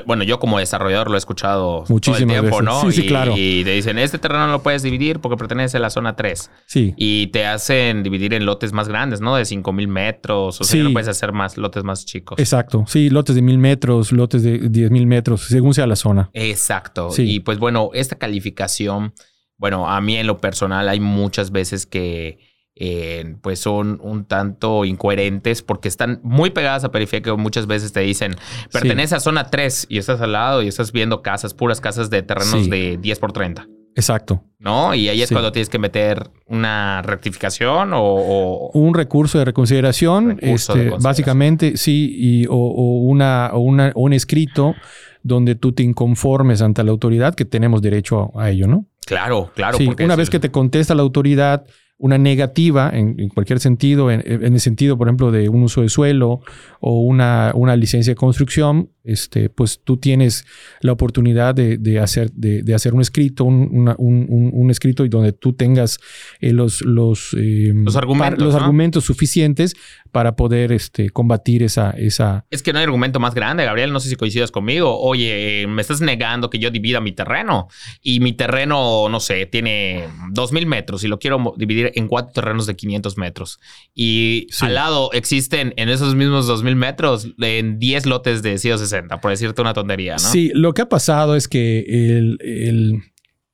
bueno, 0.06 0.24
yo 0.24 0.40
como 0.40 0.60
desarrollador 0.60 1.10
lo 1.10 1.16
he 1.16 1.18
escuchado 1.18 1.86
el 1.88 2.28
tiempo, 2.28 2.62
¿no? 2.62 2.82
Sí, 2.82 3.02
sí, 3.02 3.08
claro. 3.08 3.34
Y 3.38 3.64
te 3.64 3.72
dicen, 3.72 3.98
este 3.98 4.20
terreno 4.20 4.48
no 4.48 4.52
lo 4.52 4.62
puedes 4.62 4.84
dividir 4.84 5.20
porque 5.20 5.38
pertenece 5.38 5.78
a 5.78 5.80
la 5.80 5.90
zona 5.90 6.16
3. 6.18 6.52
Sí. 6.66 6.94
Y 6.98 7.28
te 7.28 7.46
hacen 7.46 8.04
dividir 8.04 8.34
en 8.34 8.46
lotes 8.46 8.74
más 8.74 8.90
grandes, 8.90 9.22
¿no? 9.22 9.36
De 9.38 9.46
5 9.46 9.72
mil 9.72 9.88
metros. 9.88 10.60
O 10.60 10.64
sea, 10.64 10.84
no 10.84 10.92
puedes 10.92 11.08
hacer 11.08 11.32
más 11.32 11.58
lotes 11.58 11.84
más 11.84 12.06
chicos. 12.06 12.38
Exacto. 12.40 12.84
Sí, 12.88 13.10
lotes 13.10 13.36
de 13.36 13.42
mil 13.42 13.58
metros, 13.58 14.12
lotes 14.12 14.44
de 14.44 14.70
10 14.70 14.92
mil 14.92 15.08
metros, 15.08 15.42
según 15.42 15.74
sea 15.74 15.88
la 15.88 15.96
zona. 15.96 16.30
Exacto. 16.34 17.10
Y 17.18 17.40
pues 17.40 17.58
bueno, 17.58 17.92
esta 17.94 18.18
calificación, 18.18 19.14
bueno, 19.58 19.90
a 19.90 20.02
mí 20.02 20.18
en 20.18 20.28
lo 20.28 20.40
personal 20.40 20.90
hay 20.90 21.00
muchas 21.00 21.52
veces 21.52 21.86
que 21.86 22.40
eh, 22.80 23.36
pues 23.42 23.60
son 23.60 24.00
un 24.02 24.26
tanto 24.26 24.86
incoherentes 24.86 25.62
porque 25.62 25.88
están 25.88 26.20
muy 26.24 26.52
pegadas 26.52 26.84
a 26.84 26.92
periférico. 26.92 27.38
Muchas 27.38 27.68
veces 27.68 27.94
te 27.94 28.02
dicen, 28.02 28.36
pertenece 28.72 29.16
a 29.16 29.20
zona 29.20 29.50
3 29.50 29.88
y 29.90 29.98
estás 29.98 30.22
al 30.22 30.34
lado 30.34 30.62
y 30.62 30.68
estás 30.68 30.92
viendo 30.92 31.22
casas, 31.22 31.54
puras 31.54 31.82
casas 31.82 32.10
de 32.10 32.22
terrenos 32.22 32.70
de 32.70 32.98
10 33.02 33.20
por 33.20 33.32
30. 33.32 33.68
Exacto. 33.98 34.44
¿No? 34.60 34.94
Y 34.94 35.10
ahí 35.10 35.24
es 35.24 35.32
cuando 35.32 35.52
tienes 35.52 35.70
que 35.70 35.80
meter 35.80 36.30
una 36.46 37.02
rectificación 37.02 37.92
o... 37.96 38.70
un 38.74 38.94
recurso 38.94 39.40
de 39.40 39.46
reconsideración, 39.46 40.38
este, 40.40 40.92
básicamente, 41.02 41.78
sí, 41.78 42.14
y, 42.16 42.46
o, 42.48 42.56
una, 42.56 43.50
o 43.54 43.60
una, 43.60 43.92
un 43.96 44.14
escrito 44.14 44.76
donde 45.24 45.56
tú 45.56 45.72
te 45.72 45.82
inconformes 45.82 46.62
ante 46.62 46.84
la 46.84 46.92
autoridad, 46.92 47.34
que 47.34 47.46
tenemos 47.46 47.82
derecho 47.82 48.32
a, 48.40 48.52
ello, 48.52 48.68
¿no? 48.68 48.86
Claro, 49.06 49.52
claro. 49.56 49.78
Sí, 49.78 49.90
una 50.04 50.16
vez 50.16 50.30
que 50.30 50.40
te 50.40 50.52
contesta 50.52 50.94
la 50.94 51.02
autoridad, 51.02 51.66
una 52.00 52.20
negativa 52.20 52.92
en, 52.94 53.30
cualquier 53.30 53.60
sentido, 53.60 54.12
en, 54.12 54.22
el 54.24 54.60
sentido, 54.60 54.98
por 54.98 55.08
ejemplo, 55.08 55.32
de 55.32 55.50
un 55.50 55.64
uso 55.64 55.82
de 55.82 55.90
suelo 55.90 56.42
o 56.80 57.02
una, 57.02 57.52
una 57.56 57.76
licencia 57.76 58.12
de 58.12 58.16
construcción, 58.16 58.92
este, 59.04 59.50
pues 59.50 59.82
tú 59.84 59.98
tienes 59.98 60.46
la 60.82 60.92
oportunidad 60.92 61.56
de, 61.56 62.00
hacer, 62.00 62.32
de, 62.34 62.76
hacer 62.76 62.94
un 62.94 63.02
escrito, 63.02 63.46
un, 63.46 63.96
un, 63.98 64.70
escrito 64.70 65.06
y 65.06 65.10
donde 65.10 65.32
tú 65.32 65.54
tengas 65.54 65.98
eh, 66.40 66.52
los, 66.52 66.82
los, 66.82 67.34
em, 67.34 67.84
los, 67.84 67.96
argumentos, 67.96 68.44
los 68.44 68.54
argumentos 68.54 69.06
suficientes 69.06 69.76
para 70.12 70.36
poder 70.36 70.72
este, 70.74 71.10
combatir 71.10 71.64
esa, 71.64 71.92
esa... 71.92 72.46
Es 72.52 72.62
que 72.62 72.74
no 72.74 72.80
hay 72.80 72.86
argumento 72.86 73.20
más 73.20 73.34
grande, 73.34 73.66
Gabriel, 73.66 73.92
no 73.92 74.00
sé 74.00 74.10
si 74.10 74.16
coincidas 74.16 74.52
conmigo. 74.52 75.00
Oye, 75.00 75.66
me 75.68 75.82
estás 75.82 76.02
negando 76.02 76.50
que 76.50 76.60
yo 76.60 76.70
divida 76.70 77.00
mi 77.00 77.14
terreno 77.14 77.70
y 78.02 78.20
mi 78.20 78.34
terreno, 78.34 79.10
no 79.10 79.20
sé, 79.20 79.46
tiene 79.48 80.06
2.000 80.34 80.66
metros 80.68 81.04
y 81.04 81.08
lo 81.08 81.18
quiero 81.18 81.56
dividir 81.58 81.87
en 81.96 82.08
cuatro 82.08 82.34
terrenos 82.34 82.66
de 82.66 82.76
500 82.76 83.18
metros. 83.18 83.60
Y 83.94 84.48
al 84.62 84.76
lado 84.76 85.12
existen 85.14 85.74
en 85.78 85.90
esos 85.90 86.16
mismos 86.16 86.50
2.000 86.50 86.76
metros 86.76 87.28
en 87.40 87.80
10 87.80 88.06
lotes 88.06 88.42
de 88.42 88.58
160, 88.58 89.20
por 89.22 89.32
decirte 89.32 89.62
una 89.62 89.74
tontería, 89.74 90.14
¿no? 90.14 90.20
Sí, 90.20 90.52
lo 90.54 90.74
que 90.74 90.84
ha 90.84 90.90
pasado 90.90 91.36
es 91.36 91.48
que 91.48 91.80
el, 91.80 92.38
el, 92.42 93.04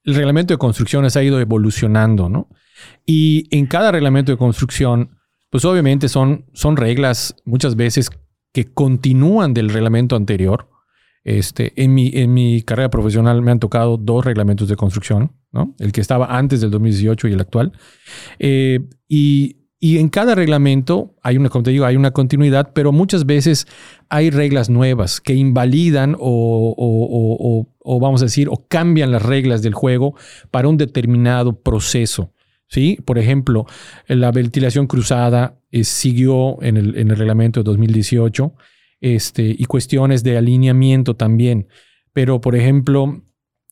el 0.04 0.16
reglamento 0.16 0.54
de 0.54 0.58
construcciones 0.58 1.16
ha 1.18 1.24
ido 1.24 1.40
evolucionando, 1.40 2.30
¿no? 2.30 2.50
Y 3.06 3.48
en 3.56 3.66
cada 3.68 3.92
reglamento 3.92 4.32
de 4.32 4.38
construcción 4.38 5.18
pues 5.54 5.66
obviamente 5.66 6.10
son, 6.10 6.46
son 6.54 6.78
reglas 6.78 7.36
muchas 7.46 7.75
veces 7.75 8.10
que 8.54 8.74
continúan 8.74 9.54
del 9.54 9.70
reglamento 9.70 10.16
anterior. 10.16 10.68
Este, 11.24 11.72
en, 11.82 11.94
mi, 11.94 12.62
carrera 12.63 12.89
profesional 12.89 13.42
me 13.42 13.51
han 13.51 13.60
tocado 13.60 13.98
dos 13.98 14.25
reglamentos 14.25 14.68
de 14.68 14.75
construcción, 14.75 15.32
el 15.80 15.92
que 15.92 16.01
estaba 16.01 16.38
antes 16.38 16.62
del 16.62 16.72
2018 16.72 17.27
y 17.27 17.34
el 17.34 17.39
actual. 17.39 17.72
Eh, 18.39 18.80
y, 19.08 19.58
en 19.82 20.08
cada 20.08 20.34
reglamento 20.34 21.15
hay 21.22 21.36
una, 21.36 21.50
como 21.50 21.63
te 21.63 21.72
digo, 21.72 21.86
hay 21.86 21.98
una 21.98 22.12
continuidad, 22.12 22.72
pero 22.74 22.94
muchas 22.94 23.25
veces 23.25 23.68
hay 24.08 24.30
reglas 24.30 24.70
nuevas 24.70 25.20
que 25.20 25.34
invalidan 25.34 26.15
o, 26.18 27.68
vamos 28.01 28.22
a 28.22 28.25
decir, 28.25 28.48
o 28.50 28.65
cambian 28.70 29.12
las 29.12 29.22
reglas 29.22 29.62
del 29.62 29.74
juego 29.74 30.15
para 30.51 30.70
un 30.70 30.77
determinado 30.77 31.62
proceso. 31.62 32.32
Por 33.06 33.20
ejemplo, 33.20 33.65
la 34.08 34.32
ventilación 34.32 34.88
cruzada 34.88 35.60
eh, 35.72 35.84
siguió 35.84 36.62
en 36.63 36.77
el, 36.77 36.98
en 36.98 37.12
el, 37.12 37.18
reglamento 37.18 37.60
de 37.60 37.65
2018 37.65 38.53
este, 39.03 39.43
y 39.43 39.65
cuestiones 39.65 40.24
de 40.24 40.38
alineamiento 40.38 41.13
también. 41.15 41.67
Pero, 42.13 42.39
por 42.39 42.55
ejemplo, 42.55 43.22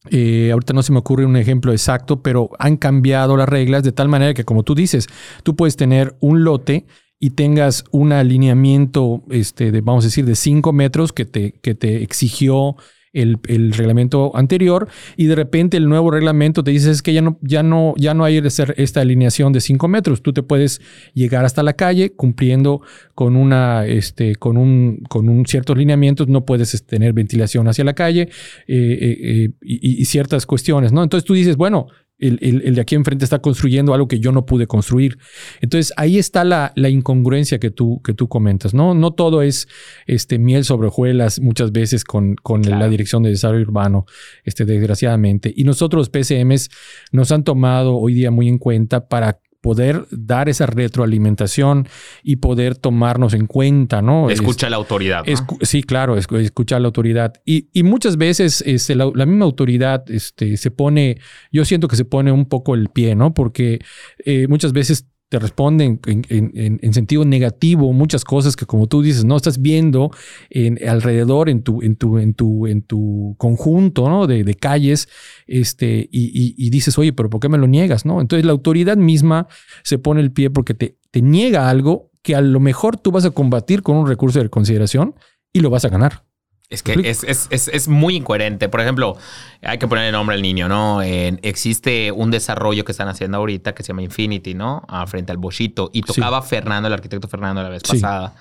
eh, 0.10 0.50
ahorita 0.52 0.74
no 0.74 0.84
se 0.84 0.92
me 0.92 1.00
ocurre 1.00 1.26
un 1.26 1.38
ejemplo 1.38 1.72
exacto, 1.72 2.22
pero 2.22 2.50
han 2.60 2.76
cambiado 2.76 3.38
las 3.38 3.48
reglas 3.48 3.84
de 3.84 3.94
tal 3.94 4.10
manera 4.10 4.34
que, 4.34 4.44
como 4.44 4.64
tú 4.64 4.76
dices, 4.76 5.08
tú 5.44 5.56
puedes 5.56 5.78
tener 5.78 6.18
un 6.20 6.44
lote 6.44 6.86
y 7.18 7.30
tengas 7.30 7.86
un 7.92 8.12
alineamiento, 8.12 9.24
este, 9.30 9.72
de, 9.72 9.80
vamos 9.80 10.04
a 10.04 10.08
decir, 10.08 10.26
de 10.26 10.36
5 10.36 10.74
metros 10.74 11.14
que 11.14 11.24
te, 11.24 11.54
que 11.54 11.76
te 11.76 12.04
exigió 12.04 12.76
el, 13.14 13.40
el, 13.48 13.74
reglamento 13.74 14.36
anterior 14.36 14.88
y 15.18 15.26
de 15.26 15.36
repente 15.36 15.78
el 15.78 15.90
nuevo 15.90 16.12
reglamento 16.12 16.64
te 16.64 16.72
dice 16.72 16.92
es 16.92 17.02
que 17.02 17.14
ya 17.14 17.22
no, 17.22 17.38
ya 17.42 17.64
no, 17.64 17.94
ya 17.98 18.14
no 18.14 18.24
hay 18.24 18.42
esta 18.78 19.02
alineación 19.02 19.54
de 19.54 19.62
5 19.62 19.88
metros. 19.88 20.22
Tú 20.22 20.34
te 20.34 20.44
puedes 20.44 20.82
llegar 21.14 21.46
hasta 21.46 21.64
la 21.64 21.74
calle 21.74 22.12
cumpliendo 22.14 22.82
con 23.16 23.36
una, 23.36 23.86
este, 23.86 24.36
con 24.36 24.58
un, 24.58 25.04
con 25.10 25.30
un 25.30 25.46
ciertos 25.46 25.78
lineamientos. 25.78 26.28
No 26.28 26.46
puedes 26.46 26.74
este, 26.74 26.98
tener 26.98 27.14
ventilación 27.14 27.68
hacia 27.68 27.84
la 27.84 27.94
calle 27.94 28.22
eh, 28.22 28.28
eh, 28.68 29.18
eh, 29.22 29.50
y, 29.62 30.02
y, 30.02 30.06
ciertas 30.06 30.46
cuestiones, 30.46 30.92
¿no? 30.92 31.04
Entonces 31.04 31.26
tú 31.26 31.34
dices, 31.34 31.58
bueno, 31.58 31.88
el, 32.22 32.76
de 32.76 32.82
aquí 32.82 32.96
enfrente 32.96 33.26
está 33.26 33.40
construyendo 33.40 33.94
algo 33.94 34.08
que 34.08 34.20
yo 34.20 34.32
no 34.32 34.46
pude 34.46 34.68
construir. 34.68 35.18
Entonces 35.60 35.94
ahí 35.98 36.18
está 36.18 36.44
la, 36.44 36.72
incongruencia 36.76 37.60
que 37.60 37.72
tú, 37.72 38.02
que 38.04 38.14
tú 38.14 38.28
comentas, 38.28 38.74
¿no? 38.74 38.94
No 38.94 39.12
todo 39.12 39.42
es 39.42 39.68
este, 40.08 40.40
miel 40.40 40.64
sobre 40.64 40.88
hojuelas 40.88 41.40
muchas 41.40 41.72
veces 41.72 42.04
con, 42.04 42.36
con 42.36 42.62
la 42.62 42.88
Dirección 42.90 43.24
de 43.24 43.30
Desarrollo 43.30 43.64
Urbano, 43.64 44.06
este, 44.44 44.66
desgraciadamente. 44.66 45.54
Y 45.56 45.64
nosotros 45.64 46.00
los 46.02 46.10
PCMs 46.10 46.70
nos 47.12 47.32
han 47.32 47.44
tomado 47.44 47.96
hoy 47.96 48.14
día 48.14 48.32
muy 48.32 48.48
en 48.48 48.58
cuenta 48.58 49.08
para 49.08 49.40
poder 49.62 50.08
dar 50.10 50.50
esa 50.50 50.66
retroalimentación 50.66 51.88
y 52.24 52.38
poder 52.38 52.76
tomarnos 52.76 53.34
en 53.34 53.46
cuenta, 53.46 54.02
¿no? 54.02 54.30
Escucha 54.30 54.70
la 54.70 54.78
autoridad. 54.78 55.24
sí, 55.62 55.84
claro, 55.84 56.18
escucha 56.18 56.80
la 56.80 56.88
autoridad. 56.88 57.34
Y, 57.46 57.70
muchas 57.84 58.18
veces 58.18 58.64
este, 58.66 58.96
la, 58.96 59.12
misma 59.26 59.46
autoridad 59.46 60.10
este, 60.10 60.58
se 60.58 60.72
pone, 60.72 61.18
yo 61.52 61.64
siento 61.66 61.88
que 61.88 61.96
se 61.96 62.06
pone 62.06 62.32
un 62.32 62.46
poco 62.46 62.74
el 62.74 62.90
pie, 62.90 63.16
¿no? 63.16 63.34
Porque 63.34 63.80
eh, 64.26 64.48
muchas 64.48 64.74
veces 64.74 65.11
te 65.32 65.40
responden 65.40 66.02
en, 66.06 66.94
sentido 66.94 67.24
negativo 67.24 67.94
muchas 67.94 68.26
cosas 68.26 68.58
que 68.58 68.66
como 68.66 68.88
tú 68.88 69.02
dices, 69.02 69.24
no 69.24 69.38
estás 69.38 69.62
viendo 69.62 70.12
en, 70.50 70.78
alrededor 70.86 71.48
en 71.48 71.64
tu, 71.64 71.82
en 71.82 71.96
tu, 71.96 72.18
en 72.18 72.34
tu, 72.34 72.68
en 72.68 72.82
tu 72.82 73.36
conjunto 73.38 74.10
¿no? 74.10 74.28
de, 74.28 74.56
calles 74.56 75.08
este, 75.48 76.10
y, 76.12 76.70
dices, 76.70 76.98
oye, 76.98 77.14
pero 77.14 77.30
¿por 77.30 77.40
qué 77.40 77.48
me 77.48 77.58
lo 77.58 77.68
niegas? 77.68 78.06
¿no? 78.06 78.20
Entonces 78.20 78.46
la 78.46 78.52
autoridad 78.52 78.98
misma 78.98 79.48
se 79.84 79.98
pone 79.98 80.20
el 80.20 80.34
pie 80.34 80.50
porque 80.50 80.74
te, 80.74 80.98
te 81.12 81.22
niega 81.22 81.70
algo 81.70 82.12
que 82.24 82.36
a 82.36 82.42
lo 82.42 82.60
mejor 82.60 82.98
tú 82.98 83.12
vas 83.12 83.24
a 83.24 83.32
combatir 83.32 83.84
con 83.84 83.96
un 83.96 84.08
recurso 84.08 84.44
de 84.44 84.50
consideración 84.50 85.16
y 85.54 85.62
lo 85.62 85.70
vas 85.70 85.86
a 85.86 85.90
ganar. 85.90 86.26
Es 86.72 86.84
que 86.84 86.94
es, 87.04 87.26
es, 87.26 87.48
es, 87.50 87.68
es, 87.68 87.88
muy 87.90 88.16
incoherente. 88.16 88.70
Por 88.70 88.80
ejemplo, 88.80 89.18
hay 89.62 89.78
que 89.78 89.90
poner 89.90 90.06
el 90.06 90.14
nombre 90.14 90.38
al 90.38 90.42
niño, 90.42 90.70
¿no? 90.70 91.02
existe 91.02 92.14
un 92.14 92.32
desarrollo 92.32 92.86
que 92.86 92.94
están 92.94 93.10
haciendo 93.10 93.40
ahorita 93.40 93.76
que 93.76 93.84
se 93.84 93.90
llama 93.90 94.04
Infinity, 94.04 94.54
¿no? 94.54 94.82
Ah, 94.88 95.06
frente 95.06 95.34
al 95.34 95.38
Boschito. 95.38 95.90
Y 95.92 96.02
tocaba 96.02 96.42
Fernando, 96.42 96.88
el 96.88 96.94
arquitecto 96.94 97.28
Fernando, 97.28 97.62
la 97.62 97.68
vez 97.68 97.84
pasada, 97.84 98.36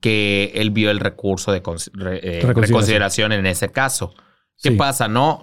que 0.00 0.50
él 0.54 0.70
vio 0.70 0.90
el 0.90 0.98
recurso 0.98 1.52
de 1.52 1.62
eh, 2.22 2.40
reconsideración 2.42 3.32
en 3.32 3.44
ese 3.44 3.70
caso. 3.70 4.14
¿Qué 4.62 4.72
pasa, 4.72 5.06
no? 5.06 5.42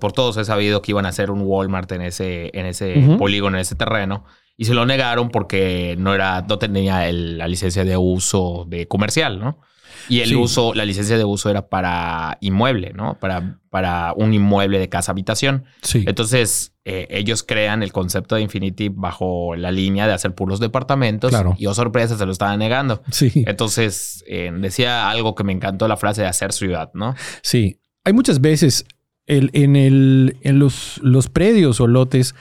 por 0.00 0.12
todos 0.12 0.38
he 0.38 0.46
sabido 0.46 0.80
que 0.80 0.92
iban 0.92 1.04
a 1.04 1.10
hacer 1.10 1.30
un 1.30 1.42
Walmart 1.42 1.92
en 1.92 2.00
ese, 2.00 2.50
en 2.54 2.64
ese 2.64 3.16
polígono, 3.18 3.58
en 3.58 3.60
ese 3.60 3.74
terreno. 3.74 4.24
Y 4.56 4.64
se 4.64 4.72
lo 4.72 4.86
negaron 4.86 5.28
porque 5.28 5.96
no, 5.98 6.14
era, 6.14 6.40
no 6.48 6.58
tenía 6.58 7.12
la 7.12 7.46
licencia 7.46 7.84
de 7.84 7.98
uso 7.98 8.64
de 8.68 8.88
comercial, 8.88 9.38
¿no? 9.38 9.60
Y 10.08 10.20
el 10.20 10.36
uso, 10.36 10.74
la 10.74 10.84
licencia 10.84 11.16
de 11.18 11.24
uso 11.24 11.50
era 11.50 11.68
para 11.68 12.38
inmueble, 12.40 12.92
¿no? 12.94 13.18
Para, 13.18 13.60
para 13.70 14.12
un 14.14 14.34
inmueble 14.34 14.78
de 14.78 14.88
casa 14.88 15.12
habitación. 15.12 15.64
Sí. 15.82 16.04
Entonces, 16.06 16.74
eh, 16.84 17.06
ellos 17.10 17.42
crean 17.42 17.82
el 17.82 17.92
concepto 17.92 18.34
de 18.34 18.42
Infinity 18.42 18.88
bajo 18.88 19.54
la 19.56 19.70
línea 19.70 20.06
de 20.06 20.12
hacer 20.12 20.34
puros 20.34 20.60
departamentos. 20.60 21.30
Claro. 21.30 21.54
Y 21.58 21.66
oh 21.66 21.74
sorpresa, 21.74 22.16
se 22.16 22.26
lo 22.26 22.32
estaban 22.32 22.58
negando. 22.58 23.02
Sí. 23.10 23.44
Entonces, 23.46 24.24
eh, 24.26 24.50
decía 24.58 25.08
algo 25.10 25.34
que 25.34 25.44
me 25.44 25.52
encantó 25.52 25.88
la 25.88 25.96
frase 25.96 26.22
de 26.22 26.28
hacer 26.28 26.52
ciudad, 26.52 26.90
¿no? 26.94 27.14
Sí. 27.42 27.78
Hay 28.04 28.12
muchas 28.12 28.40
veces 28.40 28.84
el, 29.26 29.50
en, 29.52 29.76
el, 29.76 30.36
en 30.42 30.58
los, 30.58 30.98
los 31.02 31.28
predios 31.28 31.80
o 31.80 31.86
lotes 31.86 32.34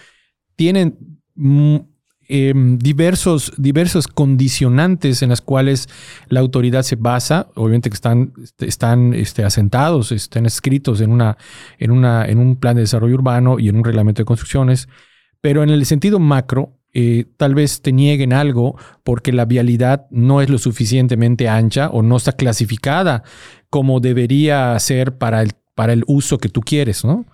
tienen 0.55 0.98
Em, 2.33 2.77
diversos, 2.77 3.51
diversos 3.57 4.07
condicionantes 4.07 5.21
en 5.21 5.27
las 5.27 5.41
cuales 5.41 5.89
la 6.29 6.39
autoridad 6.39 6.83
se 6.83 6.95
basa, 6.95 7.50
obviamente 7.55 7.89
que 7.89 7.95
están, 7.95 8.31
están 8.59 9.13
este, 9.13 9.43
asentados, 9.43 10.13
están 10.13 10.45
escritos 10.45 11.01
en, 11.01 11.11
una, 11.11 11.38
en, 11.77 11.91
una, 11.91 12.25
en 12.25 12.38
un 12.38 12.55
plan 12.55 12.75
de 12.75 12.83
desarrollo 12.83 13.15
urbano 13.15 13.59
y 13.59 13.67
en 13.67 13.75
un 13.75 13.83
reglamento 13.83 14.21
de 14.21 14.25
construcciones, 14.25 14.87
pero 15.41 15.61
en 15.61 15.72
el 15.72 15.85
sentido 15.85 16.20
macro, 16.20 16.79
eh, 16.94 17.25
tal 17.35 17.53
vez 17.53 17.81
te 17.81 17.91
nieguen 17.91 18.31
algo 18.31 18.77
porque 19.03 19.33
la 19.33 19.44
vialidad 19.44 20.07
no 20.09 20.41
es 20.41 20.50
lo 20.50 20.57
suficientemente 20.57 21.50
ancha 21.50 21.89
o 21.89 22.01
no 22.01 22.15
está 22.15 22.31
clasificada 22.31 23.24
como 23.70 24.00
debería 24.00 24.79
ser 24.79 25.17
para 25.17 25.41
el, 25.41 25.51
para 25.75 25.91
el 25.91 26.05
uso 26.07 26.37
que 26.37 26.48
tú 26.48 26.61
quieres, 26.61 27.03
¿no? 27.03 27.25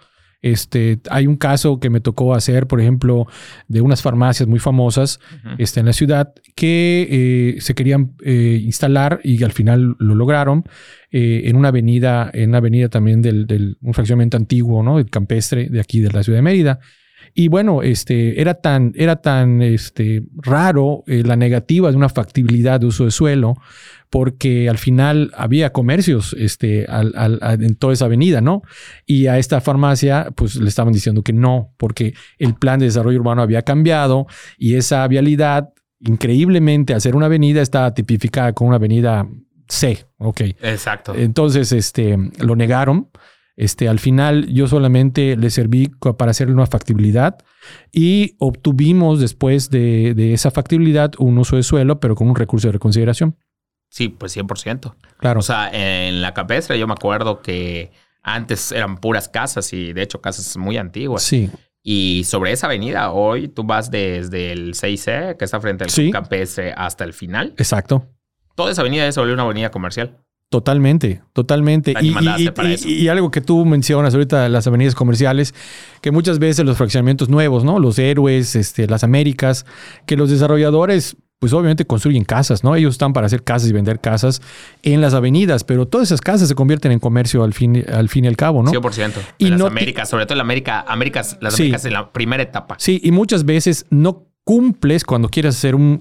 Este, 0.42 1.00
hay 1.10 1.26
un 1.26 1.36
caso 1.36 1.80
que 1.80 1.90
me 1.90 2.00
tocó 2.00 2.36
hacer, 2.36 2.68
por 2.68 2.80
ejemplo, 2.80 3.26
de 3.68 3.82
unas 3.82 4.02
farmacias 4.02 4.48
muy 4.48 4.60
famosas 4.60 5.20
este, 5.58 5.80
en 5.80 5.88
la 5.88 5.94
ciudad 5.94 6.34
que 6.56 7.08
eh, 7.10 7.62
se 7.62 7.74
querían 7.74 8.14
eh, 8.24 8.62
instalar 8.64 9.20
y 9.24 9.44
al 9.44 9.52
final 9.52 9.96
lo 9.98 10.14
lograron 10.14 10.64
eh, 11.12 11.44
en 11.46 11.56
una 11.56 11.70
avenida, 11.70 12.30
en 12.34 12.50
una 12.50 12.60
avenida 12.60 12.90
también 12.90 13.22
del, 13.22 13.48
del 13.48 13.78
un 13.82 13.94
fraccionamiento 13.94 14.38
antiguo, 14.38 14.84
¿no? 14.84 15.00
El 15.00 15.10
campestre 15.10 15.70
de 15.70 15.80
aquí 15.80 16.02
de 16.02 16.12
la 16.12 16.22
ciudad 16.22 16.38
de 16.38 16.44
Mérida. 16.44 16.80
Y 17.34 17.50
bueno, 17.50 17.82
este, 17.82 18.40
era 18.40 18.56
tan, 18.56 18.94
era 18.96 19.18
tan 19.18 19.62
este, 19.62 20.24
raro 20.36 21.04
la 21.08 21.36
negativa 21.36 21.92
de 21.92 21.98
una 21.98 22.10
factibilidad 22.10 22.80
de 22.80 22.88
uso 22.88 23.06
de 23.06 23.12
suelo 23.12 23.56
porque 24.10 24.70
al 24.70 24.78
final 24.78 25.32
había 25.36 25.72
comercios 25.72 26.36
este, 26.40 26.86
en 26.90 27.76
toda 27.76 27.94
esa 27.94 28.06
avenida, 28.06 28.42
¿no? 28.42 28.62
Y 29.06 29.28
a 29.28 29.38
esta 29.38 29.62
farmacia, 29.62 30.30
pues 30.36 30.56
le 30.56 30.70
estaban 30.70 30.94
diciendo 30.94 31.24
que 31.24 31.34
no, 31.34 31.74
porque 31.78 32.14
el 32.38 32.56
plan 32.56 32.80
de 32.80 32.86
desarrollo 32.86 33.20
urbano 33.20 33.42
había 33.42 33.64
cambiado 33.64 34.28
y 34.58 34.76
esa 34.76 35.08
vialidad, 35.08 35.70
increíblemente, 36.00 36.94
al 36.94 37.02
ser 37.02 37.16
una 37.16 37.26
avenida, 37.26 37.62
estaba 37.62 37.94
tipificada 37.94 38.54
con 38.54 38.68
una 38.68 38.78
avenida 38.78 39.28
C, 39.68 40.06
ok. 40.18 40.42
Exacto. 40.62 41.14
Entonces, 41.16 41.72
este, 41.72 42.18
lo 42.40 42.56
negaron. 42.56 43.10
Este, 43.58 43.90
al 43.90 43.98
final 43.98 44.48
yo 44.54 44.68
solamente 44.68 45.36
le 45.36 45.50
serví 45.50 45.90
para 46.18 46.30
hacerle 46.30 46.54
una 46.54 46.68
factibilidad 46.68 47.38
y 47.92 48.36
obtuvimos 48.38 49.20
después 49.20 49.72
de, 49.72 50.14
de, 50.14 50.34
esa 50.34 50.52
factibilidad 50.52 51.14
un 51.18 51.40
uso 51.40 51.56
de 51.56 51.64
suelo, 51.64 52.00
pero 52.00 52.14
con 52.14 52.30
un 52.30 52.36
recurso 52.36 52.68
de 52.68 52.74
reconsideración. 52.74 53.36
Sí, 53.90 54.10
pues 54.10 54.36
100%. 54.36 54.96
Claro. 55.18 55.40
O 55.40 55.44
sea, 55.44 55.70
en 55.72 56.22
la 56.22 56.34
campestre 56.34 56.78
yo 56.78 56.88
me 56.88 56.94
acuerdo 56.94 57.42
que 57.42 57.92
antes 58.24 58.72
eran 58.72 58.98
puras 58.98 59.30
casas 59.30 59.72
y 59.74 59.94
de 59.94 60.02
hecho 60.02 60.22
casas 60.22 60.58
muy 60.58 60.78
antiguas. 60.78 61.24
Sí. 61.24 61.50
Y 61.82 62.26
sobre 62.26 62.52
esa 62.52 62.68
avenida, 62.68 63.12
hoy 63.12 63.48
tú 63.48 63.64
vas 63.64 63.90
desde 63.90 64.52
el 64.52 64.74
6C, 64.74 65.38
que 65.38 65.46
está 65.46 65.62
frente 65.62 65.86
al 65.86 66.12
campestre, 66.12 66.74
hasta 66.76 67.06
el 67.06 67.14
final. 67.14 67.54
Exacto. 67.58 68.06
Toda 68.56 68.72
esa 68.72 68.82
avenida 68.82 69.10
se 69.10 69.20
volvió 69.20 69.36
una 69.36 69.44
avenida 69.44 69.72
comercial. 69.72 70.18
Totalmente, 70.50 71.22
totalmente. 71.34 71.94
Y, 72.02 72.14
y, 72.86 73.08
algo 73.10 73.32
que 73.32 73.42
tú 73.42 73.66
mencionas 73.66 74.14
ahorita, 74.14 74.48
las 74.48 74.66
avenidas 74.66 74.96
comerciales, 74.96 75.54
que 76.02 76.12
muchas 76.12 76.40
veces 76.40 76.66
los 76.66 76.78
fraccionamientos 76.78 77.28
nuevos, 77.28 77.66
¿no? 77.66 77.80
Los 77.80 78.00
héroes, 78.00 78.56
este, 78.56 78.88
las 78.88 79.04
Américas, 79.04 79.66
que 80.06 80.16
los 80.16 80.30
desarrolladores 80.30 81.18
pues 81.40 81.54
obviamente 81.54 81.86
construyen 81.86 82.24
casas, 82.24 82.64
¿no? 82.64 82.76
Ellos 82.76 82.96
están 82.96 83.14
para 83.14 83.28
hacer 83.28 83.44
casas 83.44 83.70
y 83.70 83.74
vender 83.74 84.00
casas 84.00 84.42
en 84.84 85.02
las 85.02 85.14
avenidas, 85.14 85.64
pero 85.64 85.88
todas 85.88 86.08
esas 86.08 86.22
casas 86.22 86.48
se 86.48 86.56
convierten 86.56 86.92
en 86.92 87.00
comercio 87.00 87.44
al 87.44 87.54
fin, 87.54 87.86
al 87.92 88.10
fin 88.10 88.26
y 88.26 88.28
al 88.28 88.36
cabo, 88.36 88.64
¿no? 88.64 88.72
100%. 88.72 89.12
Y 89.38 89.50
las 89.50 89.62
Américas, 89.62 90.10
sobre 90.10 90.26
todo 90.26 90.34
en 90.34 90.38
la 90.40 90.44
América, 90.44 90.84
Américas, 90.88 91.38
las 91.42 91.54
Américas 91.56 91.86
en 91.86 91.94
la 91.94 92.12
primera 92.12 92.42
etapa. 92.42 92.76
Sí, 92.80 93.00
y 93.04 93.12
muchas 93.12 93.46
veces 93.46 93.86
no 93.90 94.28
cumples 94.48 95.04
cuando 95.04 95.28
quieres 95.28 95.58
hacer 95.58 95.76
un, 95.76 96.00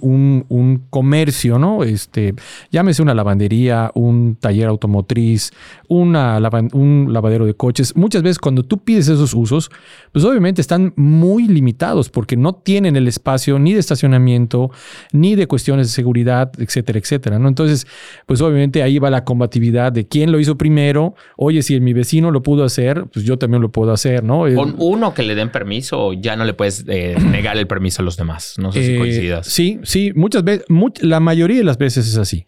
un, 0.48 0.84
comercio, 0.88 1.58
¿no? 1.58 1.82
Este, 1.82 2.32
llámese 2.70 3.02
una 3.02 3.12
lavandería, 3.12 3.90
un 3.94 4.36
taller 4.36 4.68
automotriz, 4.68 5.50
un 5.88 6.12
lavadero 6.12 7.44
de 7.44 7.54
coches. 7.54 7.96
Muchas 7.96 8.22
veces 8.22 8.38
cuando 8.38 8.62
tú 8.62 8.78
pides 8.78 9.08
esos 9.08 9.34
usos, 9.34 9.68
pues 10.12 10.24
obviamente 10.24 10.60
están 10.60 10.92
muy 10.94 11.48
limitados 11.48 12.08
porque 12.08 12.36
no 12.36 12.52
tienen 12.52 12.94
el 12.94 13.08
espacio 13.08 13.58
ni 13.58 13.74
de 13.74 13.80
estacionamiento, 13.80 14.70
ni 15.10 15.34
de 15.34 15.48
cuestiones 15.48 15.88
de 15.88 15.92
seguridad, 15.92 16.52
etcétera, 16.56 17.00
etcétera, 17.00 17.40
¿no? 17.40 17.48
Entonces, 17.48 17.88
pues 18.26 18.40
obviamente 18.42 18.80
ahí 18.84 19.00
va 19.00 19.10
la 19.10 19.24
combatividad 19.24 19.90
de 19.90 20.06
quién 20.06 20.30
lo 20.30 20.38
hizo 20.38 20.56
primero. 20.56 21.16
Oye, 21.36 21.62
si 21.62 21.80
mi 21.80 21.94
vecino 21.94 22.30
lo 22.30 22.44
pudo 22.44 22.62
hacer, 22.62 23.06
pues 23.12 23.24
yo 23.24 23.38
también 23.38 23.60
lo 23.60 23.72
puedo 23.72 23.90
hacer, 23.90 24.22
¿no? 24.22 24.44
Con 24.54 24.76
uno 24.78 25.14
que 25.14 25.24
le 25.24 25.34
den 25.34 25.50
permiso, 25.50 26.12
ya 26.12 26.36
no 26.36 26.44
le 26.44 26.54
puedes 26.54 26.84
eh, 26.86 27.16
negar 27.20 27.58
el 27.58 27.66
permiso 27.66 28.02
a 28.02 28.04
los 28.04 28.16
demás. 28.16 28.35
No 28.58 28.72
sé 28.72 28.84
si 28.84 28.92
eh, 28.94 28.98
coincidas. 28.98 29.46
Sí, 29.46 29.80
sí, 29.84 30.12
muchas 30.14 30.44
veces, 30.44 30.66
la 31.00 31.20
mayoría 31.20 31.58
de 31.58 31.64
las 31.64 31.78
veces 31.78 32.06
es 32.06 32.16
así. 32.16 32.46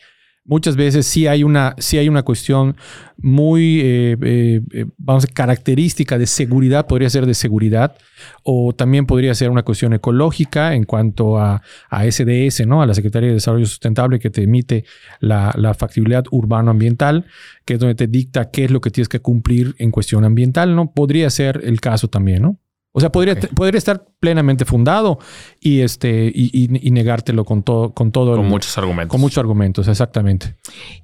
muchas 0.49 0.77
veces 0.77 1.07
sí 1.07 1.27
hay 1.27 1.45
una, 1.45 1.75
sí 1.79 1.99
hay 1.99 2.09
una 2.09 2.23
cuestión 2.23 2.77
muy, 3.19 3.81
eh, 3.83 4.17
eh, 4.23 4.87
vamos 4.97 5.27
característica 5.27 6.17
de 6.17 6.27
seguridad, 6.27 6.87
podría 6.87 7.11
ser 7.11 7.27
de 7.27 7.35
seguridad, 7.35 7.97
o 8.43 8.73
también 8.73 9.05
podría 9.05 9.35
ser 9.35 9.51
una 9.51 9.63
cuestión 9.63 9.93
ecológica 9.93 10.75
en 10.75 10.85
cuanto 10.85 11.39
a, 11.39 11.63
a 11.91 12.05
SDS, 12.11 12.67
¿no? 12.67 12.81
A 12.81 12.87
la 12.87 12.95
Secretaría 12.95 13.29
de 13.29 13.35
Desarrollo 13.35 13.67
Sustentable 13.67 14.19
que 14.19 14.31
te 14.31 14.43
emite 14.43 14.85
la, 15.21 15.53
la 15.57 15.75
factibilidad 15.75 16.25
urbano-ambiental, 16.31 17.27
que 17.67 17.75
es 17.75 17.81
donde 17.81 17.95
te 17.95 18.07
dicta 18.07 18.51
qué 18.51 18.65
es 18.65 18.71
lo 18.71 18.81
que 18.81 18.91
tienes 18.91 19.09
que 19.09 19.21
cumplir 19.21 19.75
en 19.79 19.91
cuestión 19.91 20.25
ambiental, 20.25 20.75
¿no? 20.75 20.93
Podría 20.93 21.29
ser 21.29 21.61
el 21.63 21.81
caso 21.81 22.09
también, 22.09 22.43
¿no? 22.43 22.59
O 22.99 23.01
sea, 23.01 23.11
podría, 23.13 23.35
Ok. 23.35 23.47
podría 23.55 23.79
estar 23.79 24.05
plenamente 24.21 24.65
fundado 24.65 25.19
y, 25.61 25.81
este, 25.81 26.27
y, 26.35 26.51
y- 26.53 26.89
y 26.89 26.91
negártelo 26.91 27.45
con 27.45 27.63
todo, 27.63 27.95
con 27.95 28.11
todo 28.13 28.35
Con 28.37 28.45
el- 28.45 28.51
muchos 28.51 28.77
argumentos. 28.77 29.11
con 29.11 29.21
muchos 29.21 29.39
argumentos, 29.39 29.87
exactamente. 29.89 30.57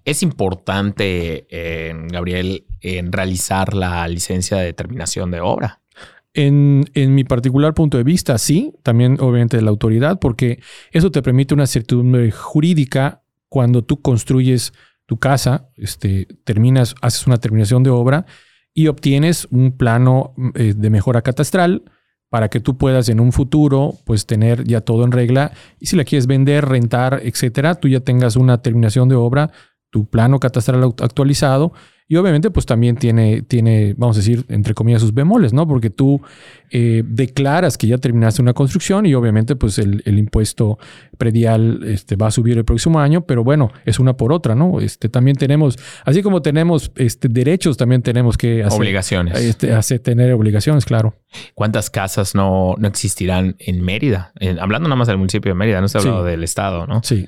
Es 0.05 0.23
importante, 0.23 1.47
eh, 1.51 1.95
Gabriel, 2.11 2.65
en 2.81 3.13
realizar 3.13 3.75
la 3.75 4.07
licencia 4.09 4.57
de 4.59 4.73
terminación 4.73 5.31
de 5.31 5.41
obra. 5.41 5.81
En, 6.35 6.85
en 6.95 7.15
mi 7.15 7.23
particular 7.23 7.75
punto 7.75 7.97
de 7.97 8.03
vista, 8.03 8.37
sí, 8.39 8.73
también 8.83 9.19
obviamente 9.21 9.57
de 9.57 9.63
la 9.63 9.71
autoridad, 9.71 10.19
porque 10.19 10.59
eso 10.91 11.11
te 11.13 11.23
permite 11.23 11.55
una 11.55 11.67
certidumbre 11.67 12.31
jurídica 12.33 13.23
cuando 13.49 13.83
tú 13.85 14.03
construyes 14.03 14.73
tu 15.07 15.19
casa, 15.19 15.69
este, 15.77 16.27
terminas, 16.45 16.95
haces 17.03 17.27
una 17.29 17.37
terminación 17.37 17.83
de 17.85 17.91
obra 17.91 18.27
y 18.75 18.89
obtienes 18.89 19.47
un 19.51 19.73
plano 19.73 20.35
eh, 20.55 20.75
de 20.77 20.91
mejora 20.91 21.23
catastral 21.23 21.83
para 22.29 22.49
que 22.49 22.59
tú 22.59 22.77
puedas 22.77 23.09
en 23.09 23.21
un 23.21 23.31
futuro 23.31 23.95
pues 24.05 24.27
tener 24.27 24.65
ya 24.65 24.81
todo 24.81 25.05
en 25.05 25.13
regla. 25.13 25.53
Y 25.79 25.87
si 25.87 25.97
la 25.97 26.05
quieres 26.05 26.27
vender, 26.27 26.65
rentar, 26.65 27.21
etcétera, 27.23 27.77
tú 27.77 27.87
ya 27.87 28.01
tengas 28.01 28.35
una 28.35 28.61
terminación 28.61 29.09
de 29.09 29.15
obra, 29.15 29.53
tu 29.95 30.07
plano 30.07 30.41
catastral 30.41 30.83
actualizado 31.01 31.73
y 32.09 32.17
obviamente 32.17 32.51
pues 32.51 32.67
también 32.67 32.97
tiene, 32.97 33.43
tiene, 33.43 33.95
vamos 33.97 34.17
a 34.17 34.19
decir, 34.21 34.45
entre 34.49 34.75
comillas, 34.75 35.01
sus 35.01 35.15
bemoles, 35.15 35.53
¿no? 35.53 35.69
Porque 35.69 35.89
tú 35.89 36.21
eh, 36.73 37.05
declaras 37.07 37.79
que 37.79 37.87
ya 37.87 37.97
terminaste 37.99 38.43
una 38.43 38.55
construcción 38.55 39.07
y 39.07 39.15
obviamente 39.15 39.55
pues 39.55 39.79
el, 39.79 40.03
el 40.05 40.19
impuesto 40.19 40.79
predial 41.17 41.81
este, 41.85 42.17
va 42.17 42.27
a 42.27 42.31
subir 42.33 42.59
el 42.59 42.65
próximo 42.65 42.99
año, 42.99 43.21
pero 43.25 43.45
bueno, 43.45 43.71
es 43.87 44.01
una 44.01 44.17
por 44.17 44.33
otra, 44.33 44.57
¿no? 44.57 44.81
Este, 44.81 45.09
también 45.09 45.37
tenemos, 45.37 45.79
así 46.05 46.23
como 46.23 46.43
tenemos 46.43 46.91
este, 46.97 47.29
derechos, 47.29 47.77
también 47.77 48.03
tenemos 48.03 48.37
que 48.37 48.65
hacer, 48.65 48.81
Obligaciones. 48.81 49.41
este, 49.41 49.73
hacer- 49.73 50.01
tener 50.01 50.33
obligaciones, 50.33 50.85
claro. 50.85 51.15
¿Cuántas 51.55 51.89
casas 51.89 52.35
no, 52.35 52.75
no 52.79 52.89
existirán 52.89 53.55
en 53.61 53.81
Mérida? 53.83 54.33
En- 54.41 54.59
hablando 54.59 54.89
nada 54.89 54.97
más 54.99 55.07
del 55.09 55.19
municipio 55.19 55.53
de 55.53 55.55
Mérida, 55.55 55.79
no 55.79 55.87
estoy 55.87 56.03
Sí. 56.03 56.09
hablando 56.09 56.27
del 56.29 56.43
estado, 56.43 56.87
¿no? 56.89 57.01
Sí, 57.05 57.27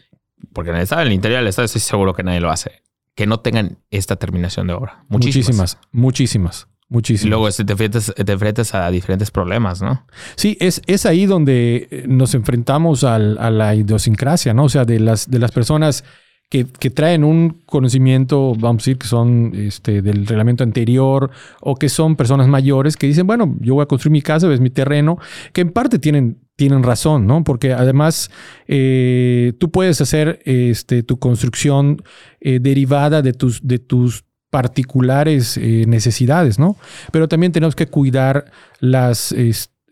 Porque 0.52 0.70
en 0.70 0.76
el 0.76 0.82
estado, 0.82 1.02
en 1.02 1.08
el 1.08 1.14
interior 1.14 1.40
del 1.40 1.48
estado, 1.48 1.66
estoy 1.66 1.80
seguro 1.80 2.14
que 2.14 2.22
nadie 2.22 2.40
lo 2.40 2.50
hace. 2.50 2.82
Que 3.14 3.26
no 3.26 3.40
tengan 3.40 3.78
esta 3.90 4.16
terminación 4.16 4.66
de 4.66 4.74
obra. 4.74 5.04
Muchísimas. 5.08 5.78
muchísimas, 5.92 6.68
muchísimas, 6.88 7.26
Y 7.26 7.28
luego 7.30 7.50
te 7.50 7.72
enfrentas, 7.72 8.12
te 8.14 8.32
enfrentas 8.32 8.74
a 8.74 8.90
diferentes 8.90 9.30
problemas, 9.30 9.80
¿no? 9.82 10.04
Sí, 10.36 10.56
es, 10.60 10.82
es 10.86 11.06
ahí 11.06 11.24
donde 11.26 11.88
eh, 11.90 12.04
nos 12.06 12.34
enfrentamos 12.34 13.04
al- 13.04 13.38
a 13.38 13.50
la 13.50 13.74
idiosincrasia, 13.74 14.52
¿no? 14.54 14.64
O 14.64 14.68
sea, 14.68 14.84
de 14.84 15.00
las, 15.00 15.30
de 15.30 15.38
las 15.38 15.50
personas 15.52 16.04
que, 16.50 16.64
que 16.66 16.90
traen 16.90 17.24
un 17.24 17.62
conocimiento, 17.66 18.54
vamos 18.54 18.82
a 18.82 18.84
decir, 18.84 18.98
que 18.98 19.06
son 19.08 19.52
este, 19.56 20.02
del 20.02 20.26
reglamento 20.26 20.62
anterior 20.62 21.30
o 21.60 21.74
que 21.76 21.88
son 21.88 22.14
personas 22.16 22.46
mayores 22.48 22.96
que 22.96 23.06
dicen, 23.06 23.26
bueno, 23.26 23.56
yo 23.60 23.74
voy 23.74 23.82
a 23.82 23.86
construir 23.86 24.12
mi 24.12 24.22
casa, 24.22 24.52
es 24.52 24.60
mi 24.60 24.70
terreno, 24.70 25.18
que 25.52 25.62
en 25.62 25.72
parte 25.72 25.98
tienen, 25.98 26.38
tienen 26.56 26.82
razón, 26.82 27.26
¿no? 27.26 27.44
Porque 27.44 27.72
además 27.74 28.30
eh, 28.66 29.52
tú 29.58 29.70
puedes 29.70 30.00
hacer 30.00 30.40
este, 30.44 31.02
tu 31.02 31.18
construcción 31.18 32.02
eh, 32.40 32.58
derivada 32.60 33.22
de 33.22 33.32
tus, 33.34 33.66
de 33.66 33.78
tus 33.78 34.24
particulares 34.50 35.56
eh, 35.58 35.84
necesidades, 35.86 36.58
¿no? 36.58 36.76
Pero 37.12 37.28
también 37.28 37.52
tenemos 37.52 37.76
que 37.76 37.86
cuidar 37.86 38.46
las, 38.80 39.34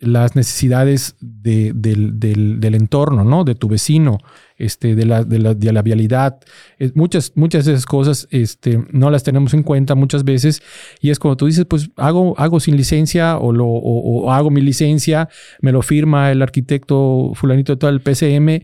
las 0.00 0.36
necesidades 0.36 1.16
de- 1.20 1.72
del, 1.74 2.18
del- 2.18 2.60
del 2.60 2.74
entorno, 2.74 3.24
¿no? 3.24 3.44
De 3.44 3.54
tu 3.54 3.68
vecino, 3.68 4.18
este, 4.56 4.94
de, 4.94 5.04
la, 5.06 5.24
de, 5.24 5.38
la, 5.38 5.54
de 5.54 5.72
la 5.72 5.82
vialidad. 5.82 6.38
Eh, 6.78 6.90
muchas, 6.94 7.32
muchas 7.34 7.64
de 7.64 7.72
esas 7.72 7.86
cosas 7.86 8.28
este, 8.30 8.84
no 8.92 9.10
las 9.10 9.22
tenemos 9.24 9.52
en 9.54 9.62
cuenta 9.62 9.94
muchas 9.94 10.24
veces 10.24 10.62
y 11.00 11.10
es 11.10 11.18
como 11.18 11.36
tú 11.36 11.46
dices, 11.46 11.64
pues 11.64 11.90
hago, 11.96 12.34
hago 12.38 12.60
sin 12.60 12.76
licencia 12.76 13.38
o, 13.38 13.52
o, 13.52 14.30
hago 14.32 14.50
mi 14.50 14.60
licencia, 14.60 15.28
me 15.60 15.72
lo 15.72 15.82
firma 15.82 16.30
el 16.30 16.42
arquitecto 16.42 17.32
fulanito 17.34 17.72
de 17.72 17.76
todo 17.78 17.90
el 17.90 18.00
PCM, 18.00 18.62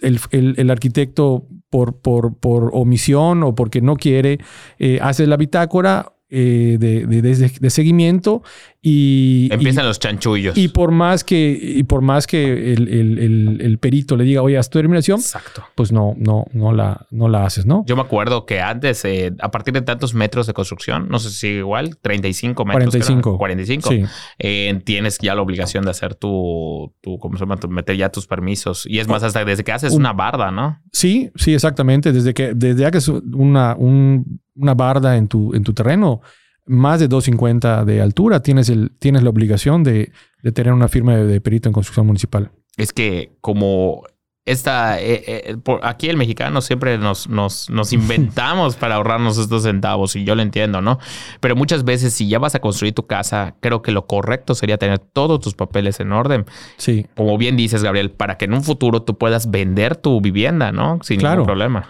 el, 0.00 0.18
el- 0.58 0.70
arquitecto 0.70 1.46
por, 1.70 2.00
por, 2.00 2.36
por 2.38 2.70
omisión 2.74 3.42
o 3.44 3.54
porque 3.54 3.80
no 3.80 3.96
quiere, 3.96 4.38
eh, 4.78 4.98
hace 5.00 5.26
la 5.26 5.36
bitácora 5.36 6.12
eh, 6.28 6.76
de- 6.80 7.06
de- 7.06 7.22
de 7.22 7.70
seguimiento 7.70 8.42
y, 8.84 9.48
Empiezan 9.52 9.86
los 9.86 10.00
chanchullos. 10.00 10.58
y, 10.58 10.66
por 10.66 10.90
más 10.90 11.22
que, 11.22 11.56
y 11.62 11.84
por 11.84 12.02
más 12.02 12.26
que 12.26 12.72
el, 12.72 12.88
el- 12.88 13.18
el- 13.20 13.60
el 13.60 13.78
perito 13.78 14.16
le 14.16 14.24
diga, 14.24 14.42
oye, 14.42 14.58
haz 14.58 14.68
tu 14.70 14.80
terminación, 14.80 15.20
Exacto. 15.20 15.62
pues 15.76 15.92
no, 15.92 16.14
no, 16.18 16.46
no 16.52 16.72
la, 16.72 17.06
no 17.12 17.28
la 17.28 17.46
haces, 17.46 17.64
¿no? 17.64 17.84
Yo 17.86 17.94
me 17.94 18.02
acuerdo 18.02 18.44
que 18.44 18.60
antes, 18.60 19.04
eh, 19.04 19.32
a 19.40 19.52
partir 19.52 19.72
de 19.72 19.82
tantos 19.82 20.14
metros 20.14 20.48
de 20.48 20.52
construcción, 20.52 21.06
no 21.08 21.20
sé 21.20 21.30
si 21.30 21.36
sigue 21.36 21.58
igual, 21.58 21.96
35 21.98 22.64
metros. 22.64 22.84
45. 22.90 23.20
creo, 23.22 23.38
45. 23.38 23.88
Sí. 23.88 24.02
eh, 24.40 24.80
tienes 24.84 25.18
ya 25.18 25.36
la 25.36 25.42
obligación 25.42 25.84
de 25.84 25.92
hacer 25.92 26.16
tu, 26.16 26.92
tu 27.00 27.18
¿cómo 27.18 27.36
se 27.38 27.44
llama? 27.44 27.56
Meter 27.68 27.96
ya 27.96 28.08
tus 28.10 28.26
permisos. 28.26 28.84
Y 28.86 28.98
es 28.98 29.06
más, 29.06 29.22
hasta 29.22 29.44
desde 29.44 29.62
que 29.62 29.70
haces 29.70 29.92
Un- 29.92 30.00
una 30.00 30.12
barda, 30.12 30.50
¿no? 30.50 30.80
Sí, 30.90 31.30
sí, 31.36 31.54
exactamente. 31.54 32.10
Desde 32.12 32.34
que, 32.34 32.52
desde 32.52 32.90
que 32.90 32.98
es 32.98 33.06
una, 33.06 33.76
un- 33.78 34.40
una 34.56 34.74
barda 34.74 35.16
en 35.16 35.28
tu, 35.28 35.54
en 35.54 35.62
tu 35.62 35.72
terreno, 35.72 36.20
más 36.66 37.00
de 37.00 37.08
250 37.08 37.84
de 37.84 38.00
altura, 38.00 38.40
tienes, 38.40 38.68
el, 38.68 38.92
tienes 38.98 39.22
la 39.22 39.30
obligación 39.30 39.82
de, 39.84 40.12
de 40.42 40.52
tener 40.52 40.72
una 40.72 40.88
firma 40.88 41.16
de, 41.16 41.26
de 41.26 41.40
perito 41.40 41.68
en 41.68 41.72
construcción 41.72 42.06
municipal. 42.06 42.50
Es 42.76 42.92
que 42.92 43.32
como 43.40 44.02
esta, 44.44 45.00
eh, 45.00 45.22
eh, 45.26 45.56
por- 45.62 45.86
aquí 45.86 46.08
el 46.08 46.16
mexicano 46.16 46.60
siempre 46.62 46.98
nos, 46.98 47.28
nos, 47.28 47.70
nos 47.70 47.92
inventamos 47.92 48.74
para 48.76 48.96
ahorrarnos 48.96 49.38
estos 49.38 49.62
centavos 49.64 50.16
y 50.16 50.24
yo 50.24 50.34
lo 50.34 50.42
entiendo, 50.42 50.80
¿no? 50.80 50.98
Pero 51.40 51.54
muchas 51.54 51.84
veces 51.84 52.12
si 52.12 52.28
ya 52.28 52.38
vas 52.40 52.54
a 52.54 52.60
construir 52.60 52.92
tu 52.94 53.06
casa, 53.06 53.54
creo 53.60 53.82
que 53.82 53.92
lo 53.92 54.06
correcto 54.06 54.54
sería 54.56 54.78
tener 54.78 54.98
todos 54.98 55.38
tus 55.40 55.54
papeles 55.54 56.00
en 56.00 56.10
orden. 56.12 56.44
Sí, 56.76 57.06
Como 57.16 57.38
bien 57.38 57.56
dices, 57.56 57.84
Gabriel, 57.84 58.10
para 58.10 58.36
que 58.36 58.46
en 58.46 58.54
un 58.54 58.64
futuro 58.64 59.02
tú 59.02 59.16
puedas 59.16 59.50
vender 59.50 59.96
tu 59.96 60.20
vivienda, 60.20 60.72
¿no? 60.72 60.98
Sin 61.02 61.18
Claro. 61.20 61.36
ningún 61.36 61.46
problema. 61.46 61.88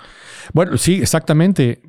Bueno, 0.52 0.76
sí, 0.76 0.96
exactamente. 1.00 1.80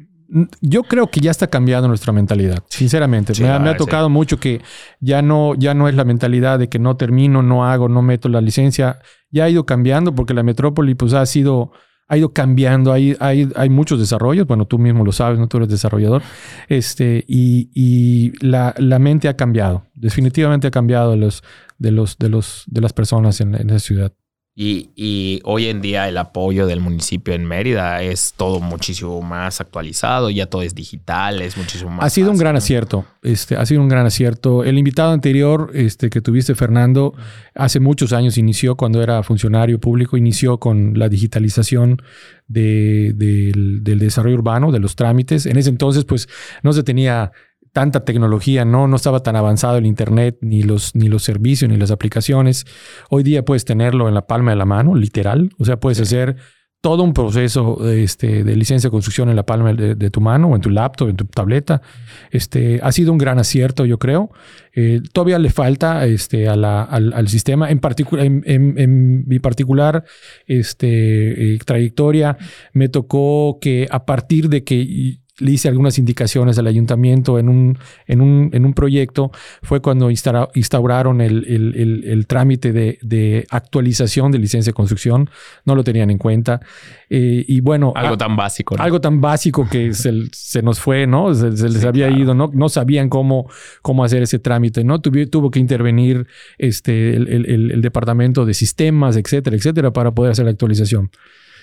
Yo 0.61 0.83
creo 0.83 1.07
que 1.07 1.19
ya 1.19 1.29
está 1.31 1.47
cambiando 1.47 1.87
nuestra 1.87 2.11
mentalidad, 2.11 2.63
sinceramente. 2.69 3.35
Sí, 3.35 3.43
me, 3.43 3.49
ha- 3.49 3.53
la 3.53 3.59
me 3.59 3.69
ha 3.69 3.73
tocado 3.77 4.09
mucho 4.09 4.39
que 4.39 4.61
ya 4.99 5.21
no, 5.21 5.53
ya 5.55 5.73
no 5.73 5.87
es 5.87 5.95
la 5.95 6.05
mentalidad 6.05 6.57
de 6.59 6.69
que 6.69 6.79
no 6.79 6.97
termino, 6.97 7.43
no 7.43 7.65
hago, 7.65 7.87
no 7.87 8.01
meto 8.01 8.29
la 8.29 8.41
licencia. 8.41 8.99
Ya 9.29 9.43
ha 9.45 9.49
ido 9.49 9.65
cambiando 9.65 10.15
porque 10.15 10.33
la 10.33 10.41
metrópoli 10.43 10.95
pues 10.95 11.13
ha 11.13 11.25
sido, 11.27 11.71
ha 12.07 12.17
ido 12.17 12.33
cambiando. 12.33 12.91
Hay, 12.91 13.15
hay, 13.19 13.47
hay 13.55 13.69
muchos 13.69 13.99
desarrollos. 13.99 14.47
Bueno, 14.47 14.65
tú 14.65 14.79
mismo 14.79 15.05
lo 15.05 15.11
sabes, 15.11 15.37
no 15.37 15.47
tú 15.47 15.57
eres 15.57 15.69
desarrollador. 15.69 16.23
Este, 16.67 17.23
y, 17.27 17.69
y 17.73 18.33
la, 18.45 18.73
la 18.77 18.97
mente 18.99 19.27
ha 19.27 19.35
cambiado. 19.35 19.85
Definitivamente 19.93 20.67
ha 20.67 20.71
cambiado 20.71 21.11
de 21.11 21.17
los, 21.17 21.43
de 21.77 21.91
los, 21.91 22.17
de 22.17 22.29
los, 22.29 22.63
de 22.67 22.81
las 22.81 22.93
personas 22.93 23.39
en, 23.41 23.55
en 23.55 23.69
esa 23.69 23.79
ciudad. 23.79 24.13
Y, 24.55 24.91
y 24.95 25.39
hoy 25.45 25.65
en 25.65 25.81
día 25.81 26.07
el 26.07 26.15
apoyo 26.15 26.67
del 26.67 26.79
municipio 26.79 27.33
en 27.33 27.43
Mérida 27.43 28.03
es 28.03 28.35
todo 28.37 28.59
muchísimo 28.59 29.19
más 29.23 29.59
actualizado, 29.59 30.29
ya 30.29 30.45
todo 30.45 30.61
es 30.61 30.75
digital, 30.75 31.41
es 31.41 31.57
muchísimo 31.57 31.89
más. 31.89 32.05
Ha 32.05 32.09
sido 32.11 32.29
un 32.29 32.37
gran 32.37 32.55
acierto. 32.55 33.03
Este, 33.23 33.55
ha 33.55 33.65
sido 33.65 33.81
un 33.81 33.89
gran 33.89 34.05
acierto. 34.05 34.63
El 34.63 34.77
invitado 34.77 35.11
anterior 35.11 35.71
este, 35.73 36.11
que 36.11 36.21
tuviste, 36.21 36.53
Fernando, 36.53 37.15
hace 37.55 37.79
muchos 37.79 38.13
años 38.13 38.37
inició, 38.37 38.75
cuando 38.75 39.01
era 39.01 39.23
funcionario 39.23 39.79
público, 39.79 40.17
inició 40.17 40.59
con 40.59 40.99
la 40.99 41.09
digitalización 41.09 41.99
de- 42.47 43.13
del, 43.15 43.83
del 43.83 43.97
desarrollo 43.97 44.35
urbano, 44.35 44.71
de 44.71 44.79
los 44.79 44.95
trámites. 44.95 45.47
En 45.47 45.57
ese 45.57 45.69
entonces, 45.71 46.05
pues, 46.05 46.29
no 46.61 46.73
se 46.73 46.83
tenía 46.83 47.31
tanta 47.73 48.05
tecnología, 48.05 48.63
no, 48.65 48.87
no 48.87 48.95
estaba 48.95 49.21
tan 49.21 49.35
avanzado 49.35 49.77
el 49.77 49.85
internet, 49.85 50.37
ni 50.41 50.61
los, 50.63 50.95
ni 50.95 51.09
los 51.09 51.23
servicios, 51.23 51.69
ni 51.69 51.77
las 51.77 51.91
aplicaciones. 51.91 52.65
Hoy 53.09 53.23
día 53.23 53.43
puedes 53.43 53.65
tenerlo 53.65 54.07
en 54.07 54.13
la 54.13 54.27
palma 54.27 54.51
de 54.51 54.57
la 54.57 54.65
mano, 54.65 54.95
literal. 54.95 55.49
O 55.59 55.65
sea, 55.65 55.77
puedes 55.79 55.99
hacer 55.99 56.35
todo 56.81 57.01
un 57.03 57.13
proceso 57.13 57.89
este, 57.89 58.43
de 58.43 58.55
licencia 58.57 58.89
de 58.89 58.91
construcción 58.91 59.29
en 59.29 59.37
la 59.37 59.43
palma 59.45 59.73
de, 59.73 59.95
de 59.95 60.09
tu 60.09 60.19
mano 60.19 60.49
o 60.49 60.55
en 60.55 60.61
tu 60.61 60.69
laptop, 60.69 61.07
en 61.09 61.15
tu 61.15 61.23
tableta. 61.25 61.81
Este, 62.29 62.79
ha 62.83 62.91
sido 62.91 63.11
un 63.13 63.17
gran 63.17 63.39
acierto, 63.39 63.85
yo 63.85 63.97
creo. 63.97 64.31
Eh, 64.75 64.99
todavía 65.13 65.39
le 65.39 65.49
falta 65.49 66.05
este, 66.05 66.49
a 66.49 66.55
la- 66.57 66.83
al, 66.83 67.13
al 67.13 67.27
sistema. 67.29 67.71
En, 67.71 67.79
particu- 67.79 68.19
en, 68.19 68.43
en- 68.45 68.77
en 68.77 69.25
mi 69.27 69.39
particular 69.39 70.03
este, 70.45 71.53
eh, 71.55 71.57
trayectoria, 71.65 72.37
me 72.73 72.89
tocó 72.89 73.59
que 73.61 73.87
a 73.89 74.05
partir 74.05 74.49
de 74.49 74.63
que 74.63 75.19
le 75.39 75.51
hice 75.51 75.67
algunas 75.67 75.97
indicaciones 75.97 76.59
al 76.59 76.67
ayuntamiento 76.67 77.39
en 77.39 77.49
un, 77.49 77.77
en 78.05 78.21
un, 78.21 78.51
en 78.53 78.65
un 78.65 78.73
proyecto, 78.73 79.31
fue 79.63 79.81
cuando 79.81 80.11
instauraron 80.11 81.21
el, 81.21 81.45
el, 81.47 82.03
el, 82.05 82.27
trámite 82.27 82.71
de, 82.71 82.99
de, 83.01 83.45
actualización 83.49 84.31
de 84.31 84.37
licencia 84.37 84.69
de 84.69 84.75
construcción, 84.75 85.29
no 85.65 85.75
lo 85.75 85.83
tenían 85.83 86.11
en 86.11 86.19
cuenta. 86.19 86.61
Eh, 87.09 87.43
y 87.47 87.61
bueno... 87.61 87.93
Algo 87.95 88.17
tan 88.17 88.35
básico. 88.35 88.75
Algo 88.77 89.01
tan 89.01 89.21
básico 89.21 89.67
que 89.67 89.93
se, 89.93 90.11
se, 90.31 90.61
nos 90.61 90.79
fue, 90.79 91.07
¿no? 91.07 91.33
Se, 91.33 91.49
les 91.49 91.83
había 91.83 92.11
ido, 92.11 92.35
¿no? 92.35 92.51
No 92.53 92.69
sabían 92.69 93.09
cómo, 93.09 93.49
cómo 93.81 94.03
hacer 94.03 94.21
ese 94.21 94.37
trámite, 94.37 94.83
¿no? 94.83 95.01
Tuvo, 95.01 95.25
tuvo 95.27 95.49
que 95.49 95.59
intervenir 95.59 96.27
este, 96.59 97.15
el, 97.15 97.81
departamento 97.81 98.45
de 98.45 98.53
sistemas, 98.53 99.17
etcétera, 99.17 99.55
etcétera, 99.55 99.91
para 99.91 100.11
poder 100.11 100.31
hacer 100.31 100.45
la 100.45 100.51
actualización. 100.51 101.09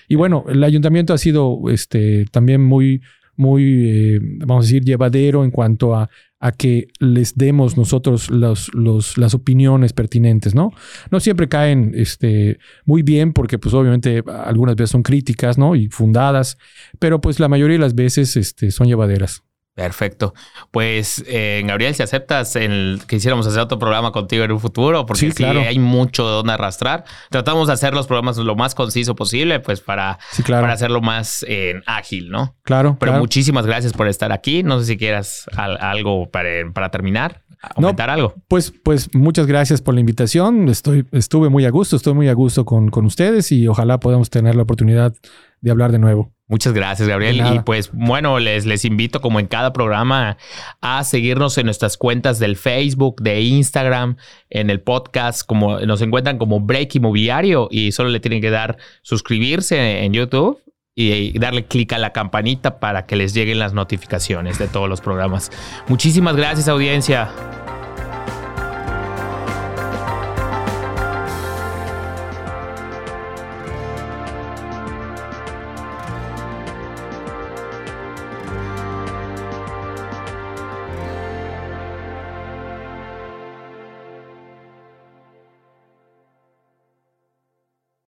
Y 0.09 0.17
bueno, 0.17 0.45
el 0.49 0.65
ayuntamiento 0.65 1.15
ha 1.15 1.19
sido 1.19 1.61
este, 1.71 2.25
también 2.33 2.63
muy 2.65 3.01
muy, 3.41 3.89
eh, 3.89 4.21
vamos 4.21 4.65
a 4.65 4.67
decir, 4.67 4.85
llevadero 4.85 5.45
en 5.45 5.51
cuanto 5.51 5.95
a, 5.97 6.11
a 6.41 6.53
que 6.53 6.89
les 6.99 7.37
demos 7.37 7.79
nosotros 7.79 8.31
los, 8.31 8.73
los, 8.75 9.17
las 9.17 9.33
opiniones 9.33 9.95
pertinentes, 9.95 10.55
¿no? 10.55 10.73
No 11.11 11.21
siempre 11.21 11.49
caen 11.49 11.93
este, 11.95 12.59
muy 12.85 13.03
bien 13.03 13.33
porque 13.33 13.59
pues 13.59 13.75
obviamente 13.75 14.23
algunas 14.45 14.77
veces 14.77 14.91
son 14.91 15.03
críticas, 15.03 15.57
¿no? 15.57 15.75
Y 15.75 15.89
fundadas, 15.89 16.59
pero 16.99 17.23
pues 17.23 17.41
la 17.41 17.49
mayoría 17.49 17.77
de 17.77 17.83
las 17.83 17.95
veces 17.95 18.37
este, 18.37 18.71
son 18.71 18.89
llevaderas. 18.89 19.43
Perfecto. 19.75 20.35
Pues, 20.71 21.25
eh, 21.27 21.63
Gabriel, 21.65 21.95
si 21.95 22.03
aceptas 22.03 22.57
el 22.57 23.01
que 23.07 23.17
hiciéramos 23.17 23.47
hacer 23.47 23.61
otro 23.61 23.79
programa 23.79 24.13
contigo 24.13 24.45
en 24.45 24.53
un 24.53 24.61
futuro, 24.61 25.07
porque 25.07 25.31
sí, 25.31 25.45
hay 25.45 25.79
mucho 25.79 26.27
de 26.27 26.33
donde 26.35 26.53
arrastrar. 26.53 27.05
Tratamos 27.31 27.69
de 27.69 27.75
hacer 27.75 27.95
los 27.95 28.07
programas 28.07 28.37
lo 28.37 28.57
más 28.57 28.75
conciso 28.75 29.15
posible, 29.15 29.61
pues 29.61 29.81
para, 29.81 30.19
para 30.47 30.73
hacerlo 30.73 31.01
más 31.01 31.45
eh, 31.49 31.81
ágil, 31.87 32.31
¿no? 32.31 32.57
Claro. 32.63 32.97
Pero 33.01 33.15
muchísimas 33.15 33.65
gracias 33.65 33.93
por 33.93 34.09
estar 34.09 34.33
aquí. 34.33 34.63
No 34.63 34.81
sé 34.81 34.87
si 34.87 34.97
quieras 34.99 35.47
algo 35.57 36.29
para, 36.31 36.51
para 36.73 36.91
terminar. 36.91 37.43
Aumentar 37.63 38.09
algo. 38.09 38.35
Pues, 38.49 38.73
pues 38.83 39.15
muchas 39.15 39.47
gracias 39.47 39.83
por 39.83 39.95
la 39.95 40.01
invitación. 40.01 40.69
Estoy, 40.69 41.07
estuve 41.13 41.51
muy 41.51 41.67
a 41.67 41.71
gusto, 41.71 41.97
estoy 41.97 42.15
muy 42.15 42.29
a 42.29 42.33
gusto 42.33 42.65
con, 42.65 42.89
con 42.89 43.05
ustedes 43.05 43.53
y 43.53 43.69
ojalá 43.69 44.01
podamos 44.01 44.31
tener 44.31 44.55
la 44.55 44.63
oportunidad 44.63 45.15
de 45.61 45.71
hablar 45.71 45.93
de 45.93 45.99
nuevo. 45.99 46.33
Muchas 46.51 46.73
gracias, 46.73 47.09
Gabriel. 47.09 47.41
Y 47.55 47.61
pues 47.61 47.91
bueno, 47.93 48.41
les, 48.41 48.67
les 48.67 48.85
invito 48.85 49.21
como 49.21 49.39
en 49.39 49.47
cada 49.47 49.73
programa 49.73 50.37
a 50.81 51.05
seguirnos 51.05 51.57
en 51.59 51.67
nuestras 51.67 51.97
cuentas 51.97 52.41
del 52.41 52.57
Facebook, 52.57 53.23
de 53.23 53.41
Instagram, 53.41 54.17
en 54.49 54.69
el 54.69 54.81
podcast, 54.81 55.47
como 55.47 55.79
nos 55.79 56.03
encuentran 56.03 56.39
como 56.39 56.59
Break 56.59 56.97
Inmobiliario 56.97 57.69
y 57.71 57.93
solo 57.93 58.09
le 58.09 58.19
tienen 58.19 58.41
que 58.41 58.51
dar 58.51 58.79
suscribirse 59.03 60.03
en 60.05 60.13
YouTube 60.13 60.59
y 60.97 61.39
darle 61.39 61.67
clic 61.67 61.93
a 61.93 61.99
la 61.99 62.13
campanita 62.13 62.81
para 62.81 63.07
que 63.07 63.15
les 63.15 63.33
lleguen 63.33 63.61
las 63.61 63.73
notificaciones 63.73 64.59
de 64.59 64.67
todos 64.67 64.89
los 64.89 65.01
programas. 65.01 65.51
Muchísimas 65.87 66.35
gracias, 66.35 66.67
audiencia. 66.67 67.31